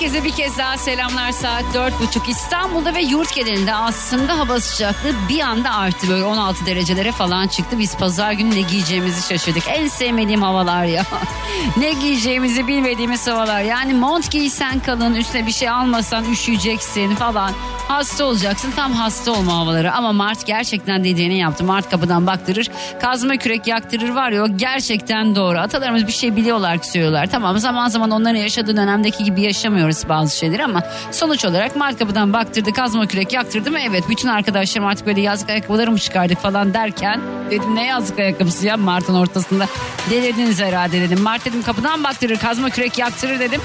Herkese 0.00 0.24
bir 0.24 0.30
kez 0.30 0.58
daha 0.58 0.76
selamlar 0.76 1.32
saat 1.32 1.64
dört 1.74 2.00
buçuk 2.00 2.28
İstanbul'da 2.28 2.94
ve 2.94 3.02
yurt 3.02 3.34
genelinde 3.34 3.74
aslında 3.74 4.38
hava 4.38 4.60
sıcaklığı 4.60 5.12
bir 5.28 5.40
anda 5.40 5.74
arttı 5.74 6.08
böyle 6.08 6.24
16 6.24 6.66
derecelere 6.66 7.12
falan 7.12 7.46
çıktı. 7.46 7.78
Biz 7.78 7.96
pazar 7.96 8.32
günü 8.32 8.54
ne 8.54 8.60
giyeceğimizi 8.60 9.28
şaşırdık. 9.28 9.62
En 9.68 9.88
sevmediğim 9.88 10.42
havalar 10.42 10.84
ya. 10.84 11.02
ne 11.76 11.92
giyeceğimizi 11.92 12.66
bilmediğimiz 12.66 13.26
havalar. 13.26 13.62
Yani 13.62 13.94
mont 13.94 14.30
giysen 14.30 14.80
kalın 14.80 15.14
üstüne 15.14 15.46
bir 15.46 15.52
şey 15.52 15.68
almasan 15.68 16.24
üşüyeceksin 16.32 17.14
falan. 17.14 17.52
Hasta 17.88 18.24
olacaksın 18.24 18.72
tam 18.76 18.92
hasta 18.92 19.32
olma 19.32 19.58
havaları. 19.58 19.92
Ama 19.92 20.12
Mart 20.12 20.46
gerçekten 20.46 21.04
dediğini 21.04 21.38
yaptı. 21.38 21.64
Mart 21.64 21.90
kapıdan 21.90 22.26
baktırır 22.26 22.70
kazma 23.00 23.36
kürek 23.36 23.66
yaktırır 23.66 24.08
var 24.08 24.30
ya 24.30 24.44
o 24.44 24.48
gerçekten 24.56 25.36
doğru. 25.36 25.58
Atalarımız 25.58 26.06
bir 26.06 26.12
şey 26.12 26.36
biliyorlar 26.36 26.78
ki 26.78 26.88
söylüyorlar. 26.88 27.26
Tamam 27.26 27.58
zaman 27.58 27.88
zaman 27.88 28.10
onların 28.10 28.38
yaşadığı 28.38 28.76
dönemdeki 28.76 29.24
gibi 29.24 29.42
yaşamıyoruz 29.42 29.89
bazı 30.08 30.36
şeyleri 30.36 30.64
ama 30.64 30.82
sonuç 31.10 31.44
olarak 31.44 31.76
Mart 31.76 31.98
kapıdan 31.98 32.32
baktırdı 32.32 32.72
kazma 32.72 33.06
kürek 33.06 33.32
yaktırdı 33.32 33.70
mı? 33.70 33.78
Evet 33.80 34.04
bütün 34.08 34.28
arkadaşlarım 34.28 34.88
artık 34.88 35.06
böyle 35.06 35.20
yazlık 35.20 35.50
ayakkabıları 35.50 35.90
mı 35.90 35.98
çıkardık 35.98 36.42
falan 36.42 36.74
derken 36.74 37.20
dedim 37.50 37.74
ne 37.74 37.86
yazlık 37.86 38.18
ayakkabısı 38.18 38.66
ya 38.66 38.76
Mart'ın 38.76 39.14
ortasında 39.14 39.66
delirdiniz 40.10 40.60
herhalde 40.60 41.00
dedim. 41.00 41.20
Mart 41.20 41.44
dedim 41.44 41.62
kapıdan 41.62 42.04
baktırır 42.04 42.38
kazma 42.38 42.70
kürek 42.70 42.98
yaktırır 42.98 43.40
dedim. 43.40 43.60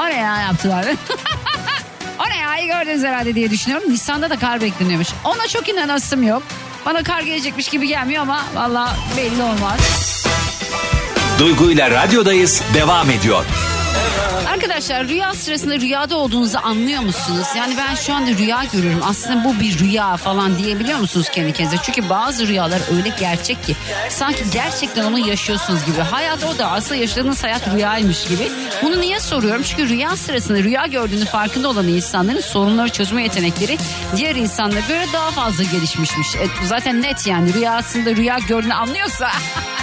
O 0.00 0.04
ne 0.06 0.16
ya 0.16 0.40
yaptılar. 0.40 0.84
O 2.26 2.30
ne 2.30 2.36
ya 2.36 2.58
iyi 2.58 2.66
gördünüz 2.66 3.04
herhalde 3.04 3.34
diye 3.34 3.50
düşünüyorum. 3.50 3.90
Nisan'da 3.90 4.30
da 4.30 4.36
kar 4.36 4.60
bekleniyormuş. 4.60 5.08
Ona 5.24 5.48
çok 5.48 5.68
inanasım 5.68 6.22
yok. 6.22 6.42
Bana 6.86 7.02
kar 7.02 7.22
gelecekmiş 7.22 7.68
gibi 7.68 7.88
gelmiyor 7.88 8.22
ama 8.22 8.40
valla 8.54 8.96
belli 9.16 9.42
olmaz. 9.42 9.78
Duygu 11.38 11.70
ile 11.70 11.90
radyodayız 11.90 12.62
devam 12.74 13.10
ediyor. 13.10 13.44
Arkadaşlar 14.52 15.08
rüya 15.08 15.34
sırasında 15.34 15.80
rüyada 15.80 16.16
olduğunuzu 16.16 16.58
anlıyor 16.62 17.02
musunuz? 17.02 17.46
Yani 17.56 17.74
ben 17.76 17.94
şu 17.94 18.14
anda 18.14 18.30
rüya 18.30 18.64
görüyorum. 18.72 19.00
Aslında 19.04 19.44
bu 19.44 19.60
bir 19.60 19.78
rüya 19.78 20.16
falan 20.16 20.58
diyebiliyor 20.58 20.98
musunuz 20.98 21.28
kendi 21.28 21.52
kendinize? 21.52 21.82
Çünkü 21.82 22.08
bazı 22.08 22.48
rüyalar 22.48 22.80
öyle 22.96 23.08
gerçek 23.20 23.64
ki 23.64 23.76
sanki 24.08 24.44
gerçekten 24.52 25.04
onu 25.04 25.18
yaşıyorsunuz 25.18 25.84
gibi. 25.86 26.00
Hayat 26.00 26.44
o 26.44 26.58
da 26.58 26.70
aslında 26.70 26.94
yaşadığınız 26.94 27.44
hayat 27.44 27.74
rüyaymış 27.74 28.28
gibi. 28.28 28.48
Bunu 28.82 29.00
niye 29.00 29.20
soruyorum? 29.20 29.62
Çünkü 29.62 29.88
rüya 29.88 30.16
sırasında 30.16 30.58
rüya 30.58 30.86
gördüğünü 30.86 31.24
farkında 31.24 31.68
olan 31.68 31.88
insanların 31.88 32.40
sorunları 32.40 32.88
çözme 32.88 33.22
yetenekleri 33.22 33.78
diğer 34.16 34.36
insanlara 34.36 34.80
göre 34.80 35.04
daha 35.12 35.30
fazla 35.30 35.64
gelişmişmiş. 35.64 36.36
E, 36.36 36.66
zaten 36.66 37.02
net 37.02 37.26
yani 37.26 37.54
rüyasında 37.54 38.16
rüya 38.16 38.38
gördüğünü 38.48 38.74
anlıyorsa 38.74 39.30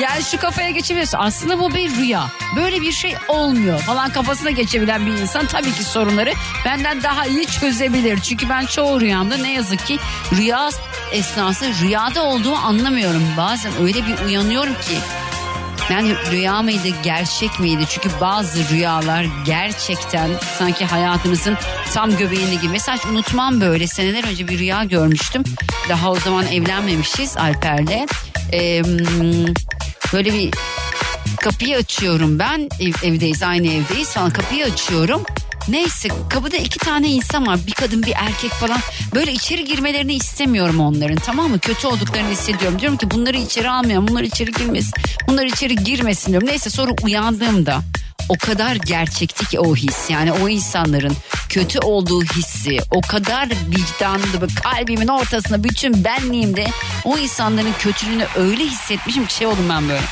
Yani 0.00 0.22
şu 0.22 0.38
kafaya 0.38 0.70
geçebiliyorsun. 0.70 1.18
Aslında 1.20 1.58
bu 1.58 1.74
bir 1.74 1.96
rüya. 1.96 2.26
Böyle 2.56 2.80
bir 2.80 2.92
şey 2.92 3.14
olmuyor 3.28 3.80
falan 3.80 4.10
kafasına 4.10 4.50
geçebilen 4.50 5.06
bir 5.06 5.12
insan 5.12 5.46
tabii 5.46 5.72
ki 5.72 5.84
sorunları 5.84 6.32
benden 6.64 7.02
daha 7.02 7.26
iyi 7.26 7.46
çözebilir. 7.46 8.20
Çünkü 8.20 8.48
ben 8.48 8.66
çoğu 8.66 9.00
rüyamda 9.00 9.36
ne 9.36 9.52
yazık 9.52 9.86
ki 9.86 9.98
rüya 10.36 10.70
esnasında 11.12 11.70
rüyada 11.82 12.22
olduğumu 12.22 12.56
anlamıyorum. 12.56 13.22
Bazen 13.36 13.72
öyle 13.82 14.06
bir 14.06 14.26
uyanıyorum 14.26 14.74
ki 14.74 14.98
yani 15.90 16.14
rüya 16.30 16.62
mıydı 16.62 16.88
gerçek 17.02 17.60
miydi? 17.60 17.84
Çünkü 17.88 18.10
bazı 18.20 18.68
rüyalar 18.68 19.26
gerçekten 19.44 20.30
sanki 20.58 20.84
hayatımızın 20.84 21.56
tam 21.94 22.16
göbeğinde 22.16 22.54
gibi. 22.54 22.68
Mesela 22.68 22.98
unutmam 23.10 23.60
böyle 23.60 23.86
seneler 23.86 24.24
önce 24.24 24.48
bir 24.48 24.58
rüya 24.58 24.84
görmüştüm. 24.84 25.44
Daha 25.88 26.10
o 26.10 26.16
zaman 26.16 26.46
evlenmemişiz 26.46 27.36
Alper'le. 27.36 28.06
Ee, 28.52 28.82
böyle 30.12 30.32
bir 30.34 30.50
kapıyı 31.40 31.76
açıyorum 31.76 32.38
ben. 32.38 32.68
Ev, 32.80 32.92
evdeyiz 33.08 33.42
aynı 33.42 33.66
evdeyiz 33.66 34.08
falan. 34.08 34.30
Kapıyı 34.30 34.64
açıyorum. 34.64 35.22
Neyse 35.68 36.08
kapıda 36.28 36.56
iki 36.56 36.78
tane 36.78 37.08
insan 37.08 37.46
var. 37.46 37.58
Bir 37.66 37.72
kadın 37.72 38.02
bir 38.02 38.12
erkek 38.16 38.50
falan. 38.50 38.78
Böyle 39.14 39.32
içeri 39.32 39.64
girmelerini 39.64 40.14
istemiyorum 40.14 40.80
onların 40.80 41.16
tamam 41.16 41.50
mı? 41.50 41.58
Kötü 41.58 41.86
olduklarını 41.86 42.30
hissediyorum. 42.30 42.78
Diyorum 42.78 42.98
ki 42.98 43.10
bunları 43.10 43.36
içeri 43.36 43.70
almayalım 43.70 44.08
bunlar 44.08 44.22
içeri 44.22 44.52
girmesin 44.52 44.92
bunlar 45.28 45.46
içeri 45.46 45.76
girmesin. 45.76 46.30
diyorum. 46.32 46.48
Neyse 46.48 46.70
sonra 46.70 46.92
uyandığımda 47.02 47.80
o 48.30 48.36
kadar 48.36 48.74
gerçekti 48.74 49.46
ki 49.46 49.60
o 49.60 49.76
his. 49.76 50.10
Yani 50.10 50.32
o 50.32 50.48
insanların 50.48 51.16
kötü 51.48 51.78
olduğu 51.78 52.24
hissi 52.24 52.78
o 52.90 53.00
kadar 53.00 53.48
vicdanlı 53.48 54.48
kalbimin 54.62 55.08
ortasında 55.08 55.64
bütün 55.64 56.04
benliğimde 56.04 56.66
o 57.04 57.18
insanların 57.18 57.72
kötülüğünü 57.78 58.26
öyle 58.36 58.64
hissetmişim 58.64 59.26
ki 59.26 59.34
şey 59.34 59.46
oldum 59.46 59.66
ben 59.68 59.88
böyle 59.88 60.02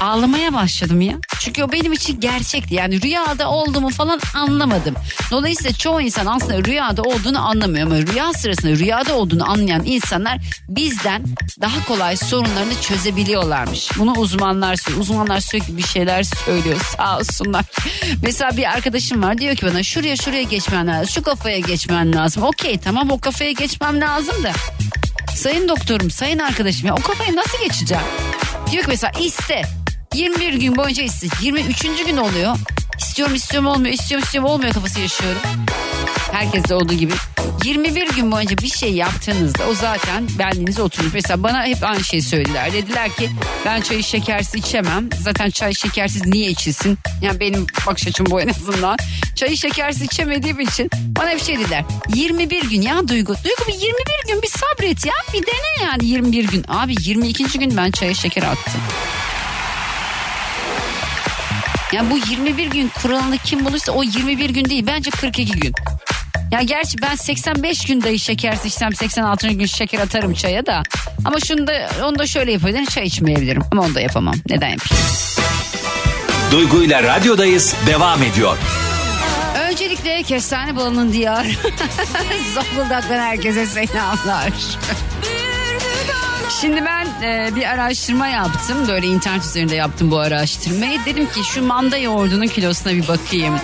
ağlamaya 0.00 0.54
başladım 0.54 1.00
ya. 1.00 1.14
Çünkü 1.40 1.62
o 1.62 1.72
benim 1.72 1.92
için 1.92 2.20
gerçekti. 2.20 2.74
Yani 2.74 3.02
rüyada 3.02 3.50
olduğumu 3.50 3.90
falan 3.90 4.20
anlamadım. 4.34 4.94
Dolayısıyla 5.30 5.72
çoğu 5.72 6.00
insan 6.00 6.26
aslında 6.26 6.64
rüyada 6.64 7.02
olduğunu 7.02 7.48
anlamıyor. 7.48 7.86
Ama 7.86 7.96
rüya 7.96 8.32
sırasında 8.32 8.72
rüyada 8.72 9.14
olduğunu 9.14 9.50
anlayan 9.50 9.82
insanlar 9.84 10.38
bizden 10.68 11.24
daha 11.60 11.84
kolay 11.84 12.16
sorunlarını 12.16 12.80
çözebiliyorlarmış. 12.80 13.90
Bunu 13.98 14.12
uzmanlar 14.12 14.76
söylüyor. 14.76 15.02
Uzmanlar 15.02 15.40
sürekli 15.40 15.76
bir 15.76 15.86
şeyler 15.86 16.22
söylüyor 16.22 16.80
sağ 16.96 17.18
olsunlar. 17.18 17.64
Mesela 18.22 18.56
bir 18.56 18.64
arkadaşım 18.64 19.22
var 19.22 19.38
diyor 19.38 19.56
ki 19.56 19.66
bana 19.66 19.82
şuraya 19.82 20.16
şuraya 20.16 20.42
geçmen 20.42 20.86
lazım. 20.86 21.08
Şu 21.08 21.22
kafaya 21.22 21.58
geçmen 21.58 22.12
lazım. 22.12 22.42
Okey 22.42 22.78
tamam 22.78 23.10
o 23.10 23.18
kafaya 23.18 23.52
geçmem 23.52 24.00
lazım 24.00 24.42
da. 24.42 24.52
Sayın 25.36 25.68
doktorum, 25.68 26.10
sayın 26.10 26.38
arkadaşım 26.38 26.86
ya 26.86 26.94
o 26.94 27.02
kafayı 27.02 27.36
nasıl 27.36 27.58
geçeceğim? 27.60 28.04
Diyor 28.70 28.82
ki 28.82 28.88
mesela 28.88 29.12
iste. 29.20 29.85
21 30.16 30.54
gün 30.54 30.76
boyunca 30.76 31.02
iste. 31.02 31.26
23. 31.42 31.82
gün 32.06 32.16
oluyor. 32.16 32.56
İstiyorum 32.98 33.34
istiyorum 33.34 33.68
olmuyor, 33.68 33.94
istiyorum 33.94 34.24
istiyorum 34.24 34.50
olmuyor 34.50 34.72
kafası 34.72 35.00
yaşıyorum. 35.00 35.40
Herkeste 36.32 36.74
olduğu 36.74 36.94
gibi. 36.94 37.12
21 37.64 38.08
gün 38.08 38.32
boyunca 38.32 38.58
bir 38.58 38.68
şey 38.68 38.92
yaptığınızda 38.92 39.68
o 39.70 39.74
zaten 39.74 40.28
benliğinize 40.38 40.82
oturmuş. 40.82 41.14
Mesela 41.14 41.42
bana 41.42 41.66
hep 41.66 41.84
aynı 41.84 42.04
şeyi 42.04 42.22
söylediler. 42.22 42.72
Dediler 42.72 43.10
ki 43.10 43.30
ben 43.64 43.80
çayı 43.80 44.02
şekersiz 44.02 44.54
içemem. 44.54 45.08
Zaten 45.20 45.50
çay 45.50 45.74
şekersiz 45.74 46.26
niye 46.26 46.50
içilsin? 46.50 46.98
Yani 47.22 47.40
benim 47.40 47.66
bakış 47.86 48.06
açım 48.06 48.26
bu 48.30 48.40
en 48.40 48.48
azından. 48.48 48.96
Çayı 49.34 49.56
şekersiz 49.56 50.02
içemediğim 50.02 50.60
için 50.60 50.90
bana 50.92 51.34
bir 51.34 51.40
şey 51.40 51.58
dediler. 51.58 51.84
21 52.14 52.70
gün 52.70 52.82
ya 52.82 53.08
Duygu. 53.08 53.34
Duygu 53.44 53.68
bir 53.68 53.74
21 53.74 53.92
gün 54.28 54.42
bir 54.42 54.48
sabret 54.48 55.06
ya. 55.06 55.14
Bir 55.32 55.46
dene 55.46 55.90
yani 55.90 56.06
21 56.06 56.48
gün. 56.48 56.64
Abi 56.68 56.94
22. 57.00 57.58
gün 57.58 57.76
ben 57.76 57.90
çaya 57.90 58.14
şeker 58.14 58.42
attım. 58.42 58.82
Yani 61.92 62.10
bu 62.10 62.18
21 62.30 62.66
gün 62.66 62.88
kuralını 63.02 63.38
kim 63.38 63.64
bulursa 63.64 63.92
o 63.92 64.02
21 64.02 64.50
gün 64.50 64.64
değil 64.64 64.84
bence 64.86 65.10
42 65.10 65.52
gün. 65.52 65.72
Ya 66.50 66.62
gerçi 66.62 66.98
ben 67.02 67.14
85 67.14 67.84
gün 67.84 68.02
dahi 68.02 68.18
şekersiz 68.18 68.66
içsem 68.66 68.94
86. 68.94 69.48
gün 69.48 69.66
şeker 69.66 69.98
atarım 69.98 70.34
çaya 70.34 70.66
da. 70.66 70.82
Ama 71.24 71.40
şunu 71.40 71.66
da 71.66 71.88
onu 72.04 72.18
da 72.18 72.26
şöyle 72.26 72.52
yapabilirim 72.52 72.84
çay 72.86 73.04
içmeyebilirim. 73.06 73.62
Ama 73.72 73.82
onu 73.82 73.94
da 73.94 74.00
yapamam. 74.00 74.34
Neden 74.48 74.68
yapayım? 74.68 75.04
Duygu 76.52 76.82
ile 76.82 77.02
radyodayız 77.02 77.74
devam 77.86 78.22
ediyor. 78.22 78.58
Öncelikle 79.70 80.22
kestane 80.22 80.76
balının 80.76 81.12
diyar. 81.12 81.46
Zonguldak'tan 82.54 83.18
herkese 83.20 83.66
selamlar. 83.66 84.52
Şimdi 86.50 86.84
ben 86.84 87.06
e, 87.22 87.56
bir 87.56 87.64
araştırma 87.64 88.28
yaptım. 88.28 88.88
Böyle 88.88 89.06
internet 89.06 89.44
üzerinde 89.44 89.74
yaptım 89.74 90.10
bu 90.10 90.18
araştırmayı. 90.18 90.98
Dedim 91.06 91.26
ki 91.26 91.44
şu 91.44 91.62
manda 91.66 91.96
yoğurdunun 91.96 92.46
kilosuna 92.46 92.92
bir 92.92 93.08
bakayım. 93.08 93.54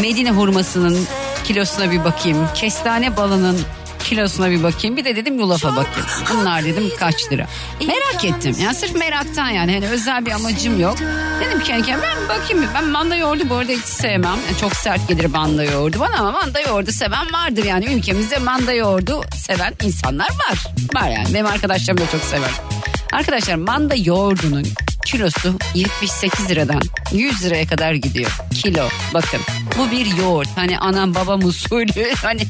Medine 0.00 0.30
hurmasının 0.30 1.06
kilosuna 1.44 1.90
bir 1.90 2.04
bakayım. 2.04 2.48
Kestane 2.54 3.16
balının 3.16 3.60
kilosuna 4.04 4.50
bir 4.50 4.62
bakayım. 4.62 4.96
Bir 4.96 5.04
de 5.04 5.16
dedim 5.16 5.38
yulafa 5.38 5.68
bakayım. 5.76 6.08
Bunlar 6.34 6.64
dedim 6.64 6.90
kaç 6.98 7.32
lira. 7.32 7.46
Merak 7.86 8.24
ettim. 8.24 8.56
Yani 8.62 8.74
sırf 8.74 8.94
meraktan 8.94 9.48
yani. 9.48 9.74
Hani 9.74 9.88
özel 9.88 10.26
bir 10.26 10.30
amacım 10.30 10.80
yok. 10.80 10.96
Dedim 11.40 11.60
kendi 11.64 11.86
kendime 11.86 12.06
ben 12.20 12.28
bakayım. 12.38 12.66
Ben 12.74 12.84
manda 12.84 13.16
yoğurdu 13.16 13.48
bu 13.48 13.54
arada 13.54 13.72
hiç 13.72 13.84
sevmem. 13.84 14.38
Yani 14.46 14.58
çok 14.60 14.76
sert 14.76 15.08
gelir 15.08 15.24
manda 15.24 15.64
yoğurdu 15.64 16.00
bana 16.00 16.16
ama 16.16 16.30
manda 16.30 16.60
yoğurdu 16.60 16.92
seven 16.92 17.32
vardır 17.32 17.64
yani. 17.64 17.84
Ülkemizde 17.94 18.38
manda 18.38 18.72
yoğurdu 18.72 19.22
seven 19.36 19.74
insanlar 19.82 20.28
var. 20.28 20.58
Var 20.94 21.08
yani. 21.08 21.34
Benim 21.34 21.46
arkadaşlarım 21.46 22.00
da 22.00 22.10
çok 22.12 22.20
sever. 22.22 22.50
Arkadaşlar 23.12 23.54
manda 23.54 23.94
yoğurdunun 23.94 24.66
kilosu 25.06 25.58
78 25.74 26.50
liradan 26.50 26.80
100 27.12 27.44
liraya 27.44 27.66
kadar 27.66 27.94
gidiyor. 27.94 28.30
Kilo 28.54 28.88
bakın 29.14 29.40
bu 29.78 29.90
bir 29.90 30.16
yoğurt 30.16 30.48
hani 30.56 30.78
anam 30.78 31.14
babam 31.14 31.44
usulü 31.44 32.12
hani 32.22 32.42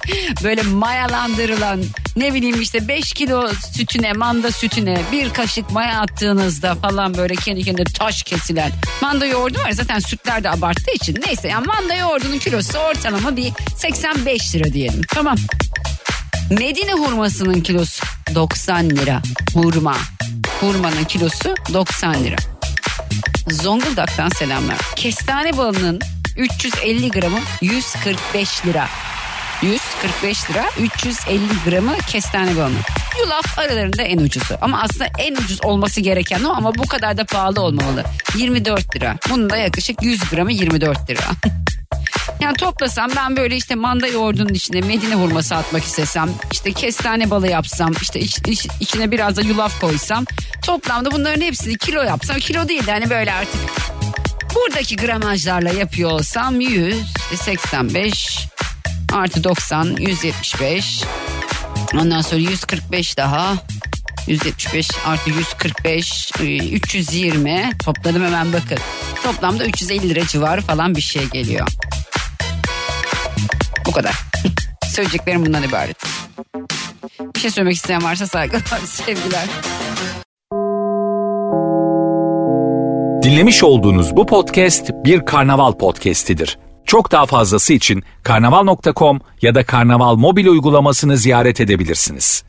böyle 0.44 0.62
mayalandırılan 0.62 1.82
ne 2.16 2.34
bileyim 2.34 2.60
işte 2.60 2.88
5 2.88 3.12
kilo 3.12 3.48
sütüne 3.76 4.12
manda 4.12 4.52
sütüne 4.52 5.00
bir 5.12 5.30
kaşık 5.30 5.70
maya 5.70 6.00
attığınızda 6.00 6.74
falan 6.74 7.14
böyle 7.16 7.34
kendi 7.34 7.62
kendine 7.64 7.84
taş 7.84 8.22
kesilen 8.22 8.72
manda 9.02 9.26
yoğurdu 9.26 9.58
var 9.58 9.70
zaten 9.70 9.98
sütler 9.98 10.44
de 10.44 10.50
abarttığı 10.50 10.92
için 10.94 11.16
neyse 11.26 11.48
yani 11.48 11.66
manda 11.66 11.94
yoğurdunun 11.94 12.38
kilosu 12.38 12.78
ortalama 12.78 13.36
bir 13.36 13.52
85 13.76 14.54
lira 14.54 14.72
diyelim 14.72 15.00
tamam. 15.08 15.36
Medine 16.50 16.92
hurmasının 16.92 17.60
kilosu 17.60 18.04
90 18.34 18.90
lira. 18.90 19.22
Hurma. 19.54 19.96
Hurmanın 20.60 21.04
kilosu 21.04 21.54
90 21.74 22.24
lira. 22.24 22.36
Zonguldak'tan 23.50 24.28
selamlar. 24.28 24.78
Kestane 24.96 25.56
balının 25.56 26.00
350 26.36 27.10
gramı 27.10 27.38
145 27.62 28.66
lira. 28.66 28.88
145 29.62 30.50
lira 30.50 30.64
350 30.78 31.40
gramı 31.66 31.98
kestane 31.98 32.56
balını. 32.56 32.78
Yulaf 33.20 33.58
aralarında 33.58 34.02
en 34.02 34.18
ucuzu. 34.18 34.54
Ama 34.60 34.82
aslında 34.82 35.06
en 35.18 35.34
ucuz 35.34 35.64
olması 35.64 36.00
gereken 36.00 36.44
ama 36.44 36.74
bu 36.74 36.86
kadar 36.86 37.16
da 37.16 37.24
pahalı 37.24 37.60
olmamalı. 37.60 38.04
24 38.36 38.96
lira. 38.96 39.16
Bunun 39.30 39.50
da 39.50 39.56
yaklaşık 39.56 40.02
100 40.02 40.30
gramı 40.30 40.52
24 40.52 41.10
lira. 41.10 41.20
Yani 42.40 42.56
toplasam 42.56 43.10
ben 43.16 43.36
böyle 43.36 43.56
işte 43.56 43.74
manda 43.74 44.06
yoğurdunun 44.06 44.54
içine 44.54 44.80
medine 44.80 45.14
hurması 45.14 45.56
atmak 45.56 45.84
istesem 45.84 46.30
işte 46.52 46.72
kestane 46.72 47.30
balı 47.30 47.48
yapsam 47.48 47.92
işte 48.02 48.20
iç, 48.20 48.38
iç- 48.46 48.66
içine 48.80 49.10
biraz 49.10 49.36
da 49.36 49.40
yulaf 49.42 49.80
koysam 49.80 50.24
toplamda 50.64 51.10
bunların 51.12 51.40
hepsini 51.40 51.78
kilo 51.78 52.02
yapsam 52.02 52.36
kilo 52.36 52.68
değil 52.68 52.86
de 52.86 52.90
hani 52.92 53.10
böyle 53.10 53.32
artık 53.32 53.60
buradaki 54.54 54.96
gramajlarla 54.96 55.70
yapıyor 55.70 56.10
olsam 56.10 56.60
185 56.60 58.38
artı 59.12 59.44
90 59.44 59.96
175 59.98 61.02
ondan 61.94 62.20
sonra 62.22 62.40
145 62.40 63.16
daha 63.16 63.54
175 64.26 64.90
artı 65.06 65.30
145 65.30 66.30
e, 66.40 66.56
320 66.70 67.70
topladım 67.84 68.24
hemen 68.24 68.52
bakın. 68.52 68.78
Toplamda 69.24 69.64
350 69.64 70.08
lira 70.08 70.26
civarı 70.26 70.60
falan 70.60 70.94
bir 70.96 71.00
şey 71.00 71.24
geliyor. 71.24 71.66
Bu 73.90 73.94
kadar. 73.94 74.14
Söyleyeceklerim 74.84 75.46
bundan 75.46 75.62
ibaret. 75.62 75.96
Bir 77.34 77.40
şey 77.40 77.50
söylemek 77.50 77.76
isteyen 77.76 78.04
varsa 78.04 78.26
saygılar, 78.26 78.62
sevgiler. 78.84 79.48
Dinlemiş 83.22 83.62
olduğunuz 83.62 84.16
bu 84.16 84.26
podcast 84.26 84.90
bir 85.04 85.26
karnaval 85.26 85.72
podcastidir. 85.72 86.58
Çok 86.84 87.12
daha 87.12 87.26
fazlası 87.26 87.72
için 87.72 88.02
karnaval.com 88.22 89.20
ya 89.42 89.54
da 89.54 89.64
karnaval 89.64 90.16
mobil 90.16 90.46
uygulamasını 90.46 91.16
ziyaret 91.16 91.60
edebilirsiniz. 91.60 92.44